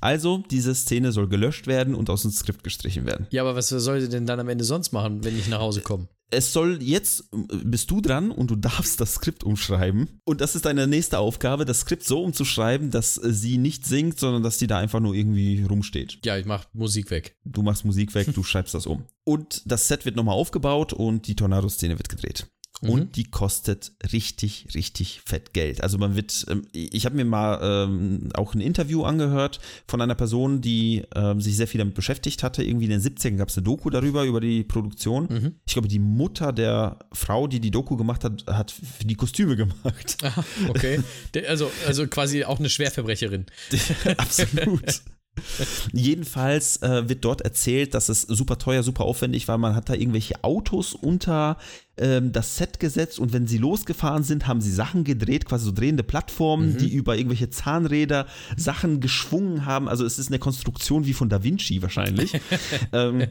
[0.00, 3.26] Also, diese Szene soll gelöscht werden und aus dem Skript gestrichen werden.
[3.30, 5.82] Ja, aber was soll sie denn dann am Ende sonst machen, wenn ich nach Hause
[5.82, 6.08] komme?
[6.32, 7.24] Es soll jetzt,
[7.64, 10.20] bist du dran und du darfst das Skript umschreiben.
[10.24, 14.44] Und das ist deine nächste Aufgabe, das Skript so umzuschreiben, dass sie nicht singt, sondern
[14.44, 16.20] dass sie da einfach nur irgendwie rumsteht.
[16.24, 17.36] Ja, ich mach Musik weg.
[17.44, 19.04] Du machst Musik weg, du schreibst das um.
[19.24, 22.46] Und das Set wird nochmal aufgebaut und die Tornado-Szene wird gedreht.
[22.80, 22.90] Mhm.
[22.90, 25.82] Und die kostet richtig, richtig fett Geld.
[25.82, 30.14] Also man wird, ähm, ich habe mir mal ähm, auch ein Interview angehört von einer
[30.14, 32.62] Person, die ähm, sich sehr viel damit beschäftigt hatte.
[32.62, 35.28] Irgendwie in den 70ern gab es eine Doku darüber, über die Produktion.
[35.28, 35.54] Mhm.
[35.66, 40.16] Ich glaube, die Mutter der Frau, die die Doku gemacht hat, hat die Kostüme gemacht.
[40.22, 41.00] Aha, okay.
[41.48, 43.46] Also, also quasi auch eine Schwerverbrecherin.
[44.16, 45.02] Absolut.
[45.92, 49.58] Jedenfalls äh, wird dort erzählt, dass es super teuer, super aufwendig war.
[49.58, 51.56] Man hat da irgendwelche Autos unter
[51.96, 55.72] ähm, das Set gesetzt und wenn sie losgefahren sind, haben sie Sachen gedreht, quasi so
[55.72, 58.26] drehende Plattformen, die über irgendwelche Zahnräder
[58.56, 59.88] Sachen geschwungen haben.
[59.88, 62.32] Also es ist eine Konstruktion wie von Da Vinci wahrscheinlich.
[62.92, 63.26] ähm,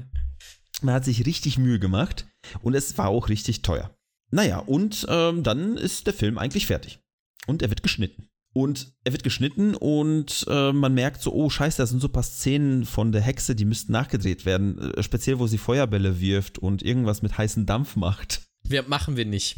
[0.82, 2.28] man hat sich richtig Mühe gemacht
[2.62, 3.94] und es war auch richtig teuer.
[4.32, 7.00] Naja, und ähm, dann ist der Film eigentlich fertig.
[7.48, 8.29] Und er wird geschnitten.
[8.52, 12.12] Und er wird geschnitten und äh, man merkt so, oh scheiße, da sind so ein
[12.12, 14.94] paar Szenen von der Hexe, die müssten nachgedreht werden.
[14.96, 18.42] Äh, speziell, wo sie Feuerbälle wirft und irgendwas mit heißem Dampf macht.
[18.64, 19.58] Wir, machen wir nicht.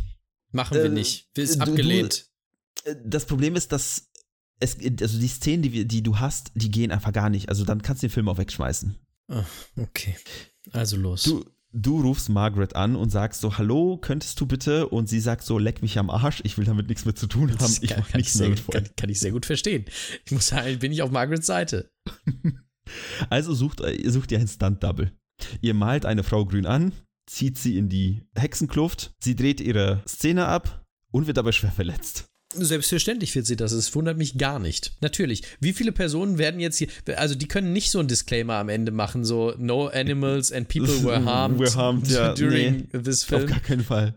[0.51, 1.29] Machen wir Äh, nicht.
[1.37, 2.25] Ist du- du- abgelehnt.
[2.83, 4.09] Äh, Das Problem ist, dass
[4.59, 7.47] es, also die Szenen, die, wir, die du hast, die gehen einfach gar nicht.
[7.49, 8.95] Also dann kannst du den Film auch wegschmeißen.
[9.29, 9.45] Ah,
[9.77, 10.15] okay.
[10.71, 11.23] Also los.
[11.23, 14.87] Du, du rufst Margaret an und sagst so, hallo, könntest du bitte?
[14.87, 17.49] Und sie sagt so, leck mich am Arsch, ich will damit nichts mehr zu tun
[17.49, 17.57] haben.
[17.57, 18.73] Das Ich kann, mach kann, ich nichts sehr, mit vor.
[18.73, 19.85] kann, kann ich sehr gut verstehen.
[20.25, 21.89] Ich muss sagen, bin ich auf Margarets Seite.
[23.29, 25.13] Also sucht, sucht ihr ein Stunt-Double.
[25.61, 26.91] Ihr malt eine Frau grün an,
[27.25, 32.30] zieht sie in die Hexenkluft, sie dreht ihre Szene ab und wird dabei schwer verletzt.
[32.53, 33.71] Selbstverständlich wird sie das.
[33.71, 34.93] Es wundert mich gar nicht.
[35.01, 35.43] Natürlich.
[35.59, 38.91] Wie viele Personen werden jetzt hier, also die können nicht so ein Disclaimer am Ende
[38.91, 43.47] machen, so No animals and people were harmed, Were harmed, ja, during this Auf film.
[43.47, 44.15] gar keinen Fall.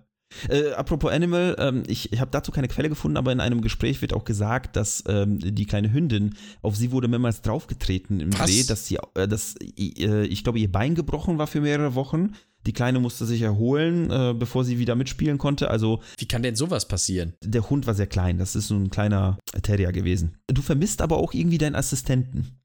[0.49, 4.03] Äh, apropos Animal, ähm, ich, ich habe dazu keine Quelle gefunden, aber in einem Gespräch
[4.03, 8.51] wird auch gesagt, dass ähm, die kleine Hündin, auf sie wurde mehrmals draufgetreten im Was?
[8.51, 12.33] Dreh, dass sie, äh, dass, äh, ich glaube, ihr Bein gebrochen war für mehrere Wochen.
[12.67, 15.71] Die Kleine musste sich erholen, äh, bevor sie wieder mitspielen konnte.
[15.71, 17.35] Also Wie kann denn sowas passieren?
[17.43, 18.39] der Hund war sehr klein.
[18.39, 20.39] Das ist so ein kleiner Terrier gewesen.
[20.49, 22.59] Du vermisst aber auch irgendwie deinen Assistenten.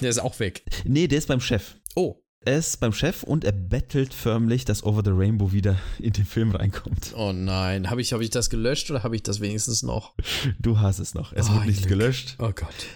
[0.00, 0.62] Der ist auch weg.
[0.84, 1.76] Nee, der ist beim Chef.
[1.94, 2.16] Oh.
[2.44, 6.24] Er ist beim Chef und er bettelt förmlich, dass Over the Rainbow wieder in den
[6.24, 7.12] Film reinkommt.
[7.16, 7.90] Oh nein.
[7.90, 10.14] Habe ich, hab ich das gelöscht oder habe ich das wenigstens noch?
[10.58, 11.32] Du hast es noch.
[11.32, 11.98] Es Oh, wird nicht Glück.
[11.98, 12.36] gelöscht.
[12.38, 12.86] Oh Gott.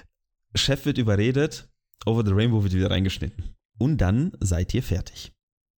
[0.54, 1.68] Chef wird überredet.
[2.06, 3.54] Over the Rainbow wird wieder reingeschnitten.
[3.78, 5.32] Und dann seid ihr fertig.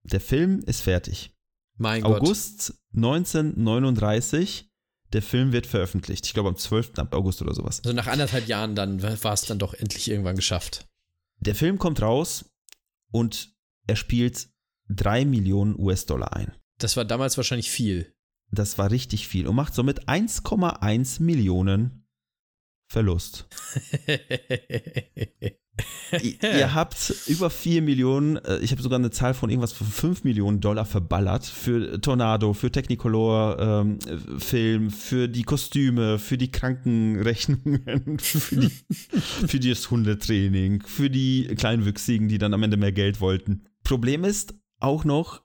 [0.04, 1.34] Der Film ist fertig.
[1.76, 2.20] Mein Gott.
[2.20, 4.70] August 1939.
[5.12, 6.26] Der Film wird veröffentlicht.
[6.26, 6.92] Ich glaube am 12.
[7.12, 7.80] August oder sowas.
[7.84, 10.88] Also nach anderthalb Jahren dann war es dann doch endlich irgendwann geschafft.
[11.40, 12.46] Der Film kommt raus
[13.12, 13.54] und
[13.86, 14.48] er spielt
[14.88, 16.52] 3 Millionen US-Dollar ein.
[16.78, 18.12] Das war damals wahrscheinlich viel.
[18.50, 22.06] Das war richtig viel und macht somit 1,1 Millionen
[22.88, 23.48] Verlust.
[26.22, 30.24] Ihr habt über 4 Millionen, äh, ich habe sogar eine Zahl von irgendwas von 5
[30.24, 36.50] Millionen Dollar verballert für Tornado, für Technicolor ähm, äh, Film, für die Kostüme, für die
[36.50, 38.70] Krankenrechnungen, für, die,
[39.48, 43.64] für das Hundetraining, für die Kleinwüchsigen, die dann am Ende mehr Geld wollten.
[43.82, 45.42] Problem ist auch noch,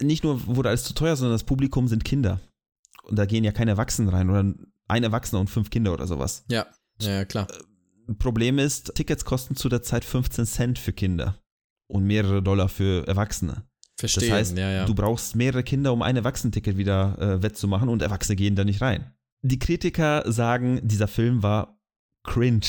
[0.00, 2.40] äh, nicht nur wurde alles zu teuer, sondern das Publikum sind Kinder.
[3.04, 4.44] Und da gehen ja keine Erwachsenen rein oder
[4.88, 6.44] ein Erwachsener und fünf Kinder oder sowas.
[6.50, 6.66] ja.
[7.02, 7.48] Ja, klar.
[8.18, 11.38] Problem ist, Tickets kosten zu der Zeit 15 Cent für Kinder
[11.88, 13.64] und mehrere Dollar für Erwachsene.
[13.98, 14.28] Verstehe.
[14.28, 14.84] Das heißt, ja, ja.
[14.86, 18.80] du brauchst mehrere Kinder, um ein Erwachsenenticket wieder äh, wettzumachen und Erwachsene gehen da nicht
[18.80, 19.12] rein.
[19.42, 21.79] Die Kritiker sagen, dieser Film war
[22.22, 22.60] cringe.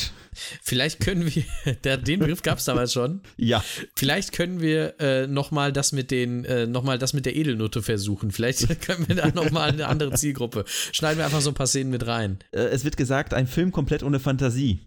[0.62, 1.44] Vielleicht können wir,
[1.84, 3.22] der, den Begriff gab es damals schon.
[3.38, 3.64] Ja,
[3.96, 7.82] Vielleicht können wir äh, nochmal das mit den, äh, noch mal das mit der Edelnote
[7.82, 8.32] versuchen.
[8.32, 10.64] Vielleicht können wir da nochmal eine andere Zielgruppe.
[10.68, 12.40] Schneiden wir einfach so ein paar Szenen mit rein.
[12.52, 14.80] äh, es wird gesagt, ein Film komplett ohne Fantasie.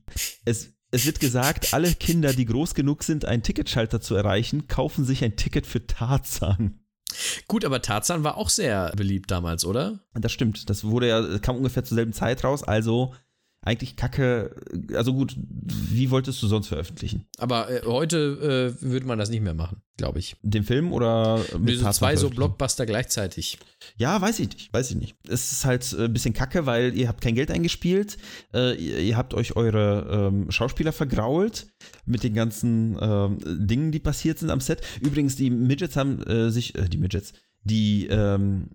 [0.44, 5.04] Es, es wird gesagt, alle Kinder, die groß genug sind, einen Ticketschalter zu erreichen, kaufen
[5.04, 6.80] sich ein Ticket für Tarzan.
[7.46, 10.00] Gut, aber Tarzan war auch sehr beliebt damals, oder?
[10.14, 10.68] Das stimmt.
[10.70, 12.64] Das wurde ja, kam ungefähr zur selben Zeit raus.
[12.64, 13.14] Also
[13.64, 14.54] eigentlich kacke.
[14.94, 17.26] Also gut, wie wolltest du sonst veröffentlichen?
[17.38, 20.36] Aber äh, heute äh, würde man das nicht mehr machen, glaube ich.
[20.42, 22.28] Den Film oder mit Partner zwei so?
[22.30, 23.58] Blockbuster gleichzeitig.
[23.96, 25.16] Ja, weiß ich nicht, weiß ich nicht.
[25.26, 28.18] Es ist halt äh, ein bisschen kacke, weil ihr habt kein Geld eingespielt,
[28.52, 31.66] äh, ihr, ihr habt euch eure ähm, Schauspieler vergrault
[32.04, 34.82] mit den ganzen ähm, Dingen, die passiert sind am Set.
[35.00, 38.68] Übrigens, die Midgets haben äh, sich, äh, die Midgets, die, ähm,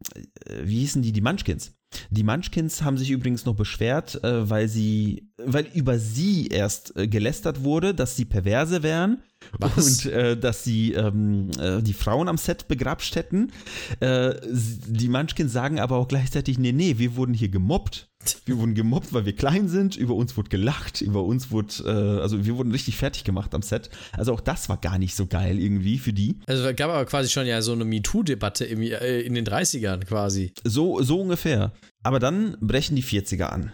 [0.46, 1.74] äh, wie hießen die, die Munchkins.
[2.10, 7.08] Die Munchkins haben sich übrigens noch beschwert, äh, weil sie, weil über sie erst äh,
[7.08, 9.24] gelästert wurde, dass sie Perverse wären
[9.58, 10.06] Was?
[10.06, 13.52] und äh, dass sie ähm, äh, die Frauen am Set begrapscht hätten.
[14.00, 18.10] Äh, die Munchkins sagen aber auch gleichzeitig, nee, nee, wir wurden hier gemobbt.
[18.46, 22.22] Wir wurden gemobbt, weil wir klein sind, über uns wurde gelacht, über uns wurde, äh,
[22.22, 23.90] also wir wurden richtig fertig gemacht am Set.
[24.12, 26.40] Also auch das war gar nicht so geil irgendwie für die.
[26.46, 30.54] Also es gab aber quasi schon ja so eine MeToo-Debatte äh, in den 30ern quasi.
[30.64, 31.72] So, so ungefähr.
[32.04, 33.72] Aber dann brechen die 40er an.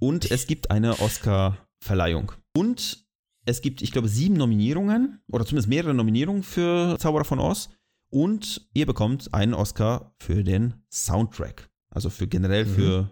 [0.00, 2.32] Und es gibt eine Oscar-Verleihung.
[2.56, 3.03] Und
[3.44, 7.70] es gibt, ich glaube, sieben Nominierungen oder zumindest mehrere Nominierungen für Zauberer von Oz.
[8.10, 11.68] Und ihr bekommt einen Oscar für den Soundtrack.
[11.90, 12.74] Also für generell Mhm.
[12.74, 13.10] für,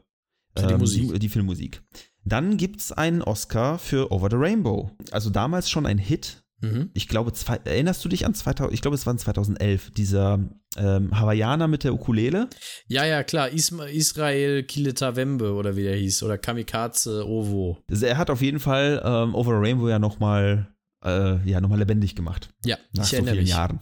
[0.59, 1.21] Für die Musik.
[1.21, 1.83] die Filmmusik.
[2.25, 4.91] Dann gibt es einen Oscar für Over the Rainbow.
[5.11, 6.42] Also damals schon ein Hit.
[6.63, 6.91] Mhm.
[6.95, 10.39] Ich glaube, zwei, erinnerst du dich an 2000, ich glaube, es war 2011, dieser
[10.77, 12.49] ähm, Hawaiianer mit der Ukulele?
[12.87, 13.51] Ja, ja, klar.
[13.51, 16.23] Isma Israel Kiletawembe oder wie der hieß.
[16.23, 17.79] Oder Kamikaze Ovo.
[17.91, 20.73] Also er hat auf jeden Fall ähm, Over the Rainbow ja nochmal
[21.05, 22.49] äh, ja, noch lebendig gemacht.
[22.65, 23.51] Ja, Nach ich so erinnere vielen mich.
[23.51, 23.81] Jahren.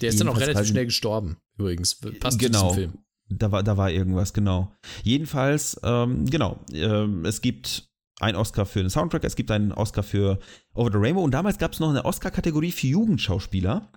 [0.00, 1.98] Der ist dann auch relativ halt- schnell gestorben, übrigens.
[2.20, 2.70] Passt Genau.
[2.70, 3.04] zu diesem Film.
[3.30, 4.72] Da war, da war irgendwas, genau.
[5.02, 7.88] Jedenfalls, ähm, genau, ähm, es gibt
[8.20, 10.38] einen Oscar für den Soundtrack, es gibt einen Oscar für
[10.74, 13.90] Over the Rainbow und damals gab es noch eine Oscar-Kategorie für Jugendschauspieler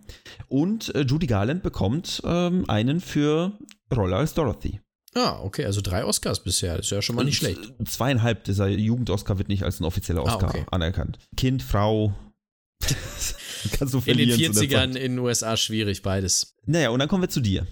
[0.48, 3.58] und äh, Judy Garland bekommt ähm, einen für
[3.96, 4.80] Rolle als Dorothy.
[5.14, 6.76] Ah, okay, also drei Oscars bisher.
[6.76, 7.74] Das ist ja schon mal nicht Und schlecht.
[7.88, 10.66] Zweieinhalb, dieser Jugend-Oscar wird nicht als ein offizieller Ah, Oscar okay.
[10.72, 11.20] anerkannt.
[11.38, 12.14] Kind, Frau,
[13.72, 14.90] kannst du In den verlieren zu der Zeit.
[14.90, 16.56] 40ern in den USA schwierig, beides.
[16.66, 17.66] Naja, und dann kommen wir zu dir.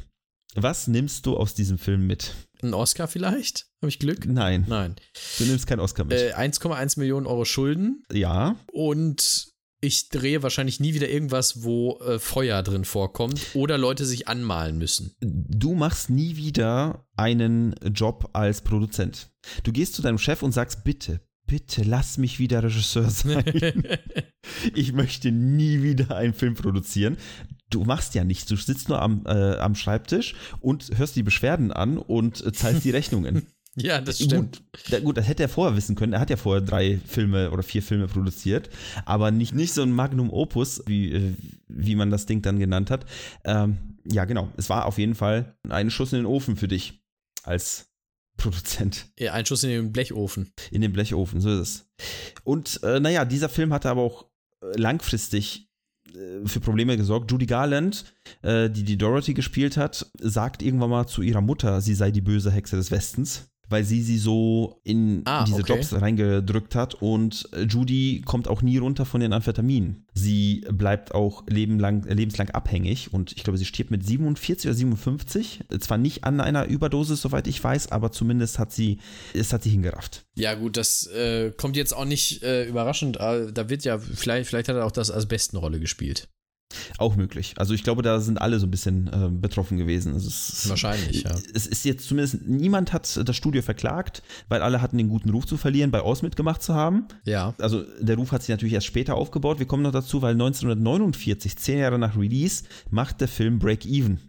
[0.56, 2.34] Was nimmst du aus diesem Film mit?
[2.64, 3.68] Ein Oscar vielleicht?
[3.82, 4.26] Habe ich Glück?
[4.26, 4.96] Nein, Nein.
[5.38, 6.18] du nimmst keinen Oscar mit.
[6.18, 9.54] Äh, 1,1 Millionen Euro Schulden ja, und
[9.84, 14.78] ich drehe wahrscheinlich nie wieder irgendwas, wo äh, Feuer drin vorkommt oder Leute sich anmalen
[14.78, 15.14] müssen.
[15.20, 19.30] du machst nie wieder einen Job als Produzent.
[19.64, 23.44] Du gehst zu deinem Chef und sagst, bitte, bitte lass mich wieder Regisseur sein.
[24.74, 27.18] ich möchte nie wieder einen Film produzieren.
[27.74, 31.72] Du machst ja nichts, du sitzt nur am, äh, am Schreibtisch und hörst die Beschwerden
[31.72, 33.48] an und äh, zahlst die Rechnungen.
[33.76, 34.62] ja, das stimmt.
[34.72, 36.14] Gut, da, gut, das hätte er vorher wissen können.
[36.14, 38.70] Er hat ja vorher drei Filme oder vier Filme produziert,
[39.06, 41.34] aber nicht, nicht so ein Magnum Opus, wie, äh,
[41.68, 43.06] wie man das Ding dann genannt hat.
[43.44, 44.52] Ähm, ja, genau.
[44.58, 47.02] Es war auf jeden Fall ein Schuss in den Ofen für dich
[47.44, 47.90] als
[48.38, 50.52] Produzent Ja, ein Schuss in den Blechofen.
[50.72, 51.90] in den Blechofen, so ist es.
[52.44, 54.26] Und äh, naja, dieser Film hatte aber auch
[54.62, 55.70] äh, langfristig
[56.46, 57.32] für Probleme gesorgt.
[57.32, 58.06] Judy Garland,
[58.42, 62.22] äh, die die Dorothy gespielt hat, sagt irgendwann mal zu ihrer Mutter, sie sei die
[62.22, 65.74] böse Hexe des Westens, weil sie sie so in Ah, diese okay.
[65.74, 66.96] Jobs reingedrückt hat.
[66.96, 70.06] Und äh, Judy kommt auch nie runter von den Amphetaminen.
[70.14, 75.60] Sie bleibt auch lebenlang, lebenslang abhängig und ich glaube, sie stirbt mit 47 oder 57.
[75.80, 79.00] Zwar nicht an einer Überdosis, soweit ich weiß, aber zumindest hat sie,
[79.34, 80.26] es hat sie hingerafft.
[80.36, 83.18] Ja, gut, das äh, kommt jetzt auch nicht äh, überraschend.
[83.18, 86.30] äh, Da wird ja, vielleicht, vielleicht hat er auch das als besten Rolle gespielt.
[86.98, 87.54] Auch möglich.
[87.58, 90.14] Also ich glaube, da sind alle so ein bisschen äh, betroffen gewesen.
[90.14, 91.36] Also es, ist- Wahrscheinlich, ja.
[91.54, 95.46] Es ist jetzt zumindest, niemand hat das Studio verklagt, weil alle hatten den guten Ruf
[95.46, 97.06] zu verlieren, bei Oz mitgemacht zu haben.
[97.26, 97.54] Ja.
[97.60, 99.60] Also der Ruf hat sich natürlich erst später aufgebaut.
[99.60, 104.20] Wir kommen noch dazu, weil 1949, zehn Jahre nach Release, macht der Film Break Even.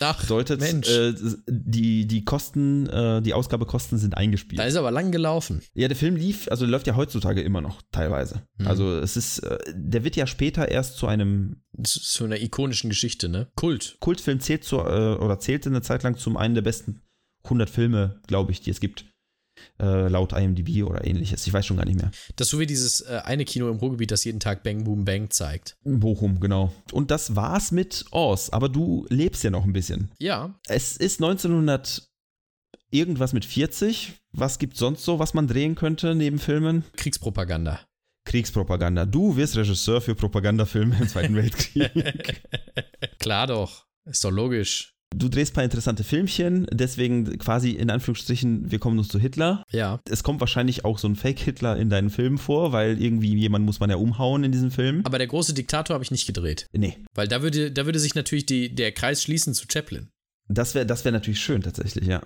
[0.00, 0.88] Ach, Bedeutet, Mensch.
[0.88, 1.14] äh,
[1.48, 4.58] die, die Kosten, äh, die Ausgabekosten sind eingespielt.
[4.58, 5.60] da ist aber lang gelaufen.
[5.74, 8.42] Ja, der Film lief, also läuft ja heutzutage immer noch teilweise.
[8.58, 8.66] Mhm.
[8.66, 12.90] Also es ist, äh, der wird ja später erst zu einem Zu, zu einer ikonischen
[12.90, 13.48] Geschichte, ne?
[13.56, 13.96] Kult.
[14.00, 17.02] Kultfilm zählt zu, äh, oder zählte eine Zeit lang zum einen der besten
[17.44, 19.06] 100 Filme, glaube ich, die es gibt.
[19.78, 21.46] Äh, laut IMDb oder ähnliches.
[21.46, 22.10] Ich weiß schon gar nicht mehr.
[22.36, 25.04] Das ist so wie dieses äh, eine Kino im Ruhrgebiet, das jeden Tag Bang Boom
[25.04, 25.76] Bang zeigt.
[25.84, 26.72] Bochum, genau.
[26.92, 28.50] Und das war's mit Oz.
[28.50, 30.10] Aber du lebst ja noch ein bisschen.
[30.18, 30.54] Ja.
[30.68, 32.08] Es ist 1900
[32.90, 34.12] irgendwas mit 40.
[34.32, 36.84] Was gibt's sonst so, was man drehen könnte neben Filmen?
[36.96, 37.80] Kriegspropaganda.
[38.24, 39.06] Kriegspropaganda.
[39.06, 42.42] Du wirst Regisseur für Propagandafilme im Zweiten Weltkrieg.
[43.18, 43.86] Klar doch.
[44.04, 44.94] Ist doch logisch.
[45.14, 49.64] Du drehst ein paar interessante Filmchen, deswegen quasi in Anführungsstrichen, wir kommen uns zu Hitler.
[49.72, 50.00] Ja.
[50.08, 53.80] Es kommt wahrscheinlich auch so ein Fake-Hitler in deinen Filmen vor, weil irgendwie jemand muss
[53.80, 55.02] man ja umhauen in diesem Film.
[55.04, 56.66] Aber der große Diktator habe ich nicht gedreht.
[56.72, 60.08] Nee, Weil da würde, da würde sich natürlich die, der Kreis schließen zu Chaplin.
[60.48, 62.22] das wäre das wär natürlich schön tatsächlich, ja.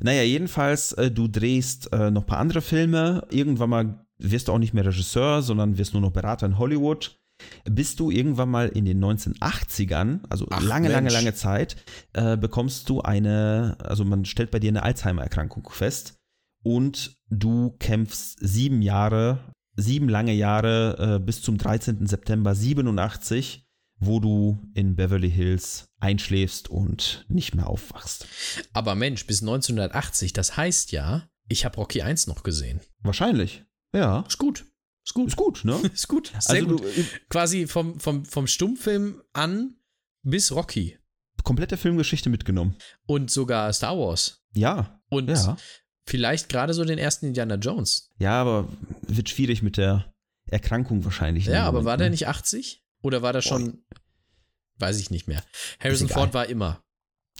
[0.00, 3.26] Naja, jedenfalls, äh, du drehst äh, noch ein paar andere Filme.
[3.30, 7.16] Irgendwann mal wirst du auch nicht mehr Regisseur, sondern wirst nur noch Berater in Hollywood.
[7.64, 11.14] Bis du irgendwann mal in den 1980ern, also Ach, lange, lange, Mensch.
[11.14, 11.76] lange Zeit,
[12.12, 16.14] äh, bekommst du eine, also man stellt bei dir eine Alzheimer-Erkrankung fest
[16.62, 19.38] und du kämpfst sieben Jahre,
[19.76, 22.06] sieben lange Jahre äh, bis zum 13.
[22.06, 23.66] September 87,
[23.98, 28.26] wo du in Beverly Hills einschläfst und nicht mehr aufwachst.
[28.72, 32.80] Aber Mensch, bis 1980, das heißt ja, ich habe Rocky 1 noch gesehen.
[33.02, 33.64] Wahrscheinlich.
[33.94, 34.24] Ja.
[34.26, 34.64] Ist gut.
[35.04, 35.28] Ist gut.
[35.28, 35.76] Ist gut, ne?
[35.94, 36.32] Ist gut.
[36.38, 36.80] Sehr also gut.
[36.84, 39.76] du, Quasi vom, vom, vom Stummfilm an
[40.22, 40.98] bis Rocky.
[41.42, 42.76] komplette Filmgeschichte mitgenommen.
[43.06, 44.42] Und sogar Star Wars.
[44.54, 45.00] Ja.
[45.10, 45.56] Und Ja.
[46.06, 48.10] vielleicht gerade so den ersten Indiana Jones.
[48.18, 48.68] Ja, aber
[49.02, 50.12] wird schwierig mit der
[50.46, 51.46] Erkrankung wahrscheinlich.
[51.46, 52.10] in Ja, aber Moment, war der ne?
[52.12, 52.82] nicht 80?
[53.02, 53.84] Oder war der schon.
[54.78, 55.42] Weiß ich nicht mehr.
[55.78, 56.08] Harrison.
[56.08, 56.82] Ford war immer.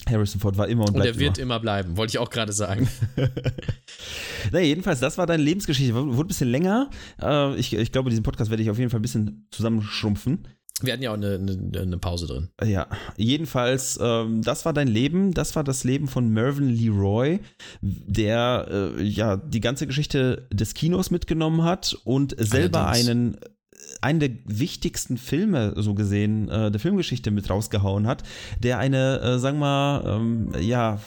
[0.08, 2.52] Harrison Ford war immer und Und bleibt er wird immer bleiben, wollte ich auch gerade
[2.52, 2.88] sagen.
[4.52, 5.94] Na, jedenfalls, das war deine Lebensgeschichte.
[5.94, 6.90] Wurde ein bisschen länger.
[7.22, 10.46] Äh, ich, ich glaube, diesen Podcast werde ich auf jeden Fall ein bisschen zusammenschrumpfen.
[10.82, 12.48] Wir hatten ja auch eine, eine, eine Pause drin.
[12.62, 15.32] Ja, jedenfalls, ähm, das war dein Leben.
[15.32, 17.38] Das war das Leben von Mervyn Leroy,
[17.80, 18.66] der
[18.98, 23.08] äh, ja die ganze Geschichte des Kinos mitgenommen hat und selber Allerdings.
[23.08, 23.36] einen
[24.00, 28.22] einen der wichtigsten Filme, so gesehen, äh, der Filmgeschichte mit rausgehauen hat,
[28.62, 31.00] der eine, äh, sagen wir mal, ähm, ja,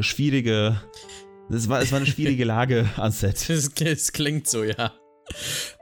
[0.00, 0.80] schwierige,
[1.50, 3.48] es war, es war eine schwierige Lage an Set.
[3.48, 4.92] Das klingt so, ja.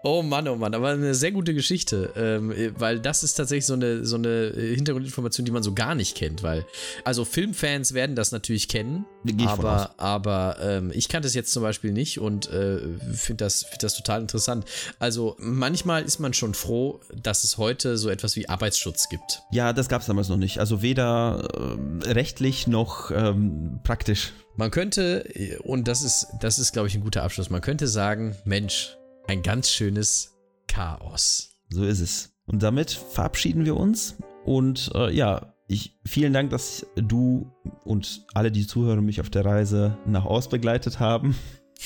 [0.02, 3.74] Oh Mann, oh Mann, aber eine sehr gute Geschichte, ähm, weil das ist tatsächlich so
[3.74, 6.66] eine, so eine Hintergrundinformation, die man so gar nicht kennt, weil,
[7.04, 9.06] also Filmfans werden das natürlich kennen,
[9.46, 12.80] aber, aber ähm, ich kannte es jetzt zum Beispiel nicht und äh,
[13.14, 14.66] finde das, find das total interessant.
[14.98, 19.42] Also manchmal ist man schon froh, dass es heute so etwas wie Arbeitsschutz gibt.
[19.52, 20.58] Ja, das gab es damals noch nicht.
[20.58, 24.32] Also weder ähm, rechtlich noch ähm, praktisch.
[24.56, 28.36] Man könnte, und das ist, das ist, glaube ich, ein guter Abschluss, man könnte sagen,
[28.44, 30.34] Mensch, ein ganz schönes
[30.68, 31.56] Chaos.
[31.70, 32.34] So ist es.
[32.46, 34.16] Und damit verabschieden wir uns.
[34.44, 37.50] Und äh, ja, ich vielen Dank, dass du
[37.84, 41.34] und alle, die zuhören, mich auf der Reise nach Ost begleitet haben.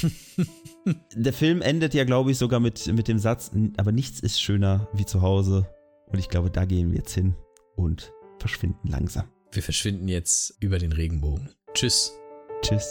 [1.15, 4.89] der Film endet ja, glaube ich, sogar mit, mit dem Satz, aber nichts ist schöner
[4.93, 5.69] wie zu Hause.
[6.07, 7.37] Und ich glaube, da gehen wir jetzt hin
[7.77, 9.29] und verschwinden langsam.
[9.53, 11.51] Wir verschwinden jetzt über den Regenbogen.
[11.75, 12.13] Tschüss.
[12.63, 12.91] Tschüss.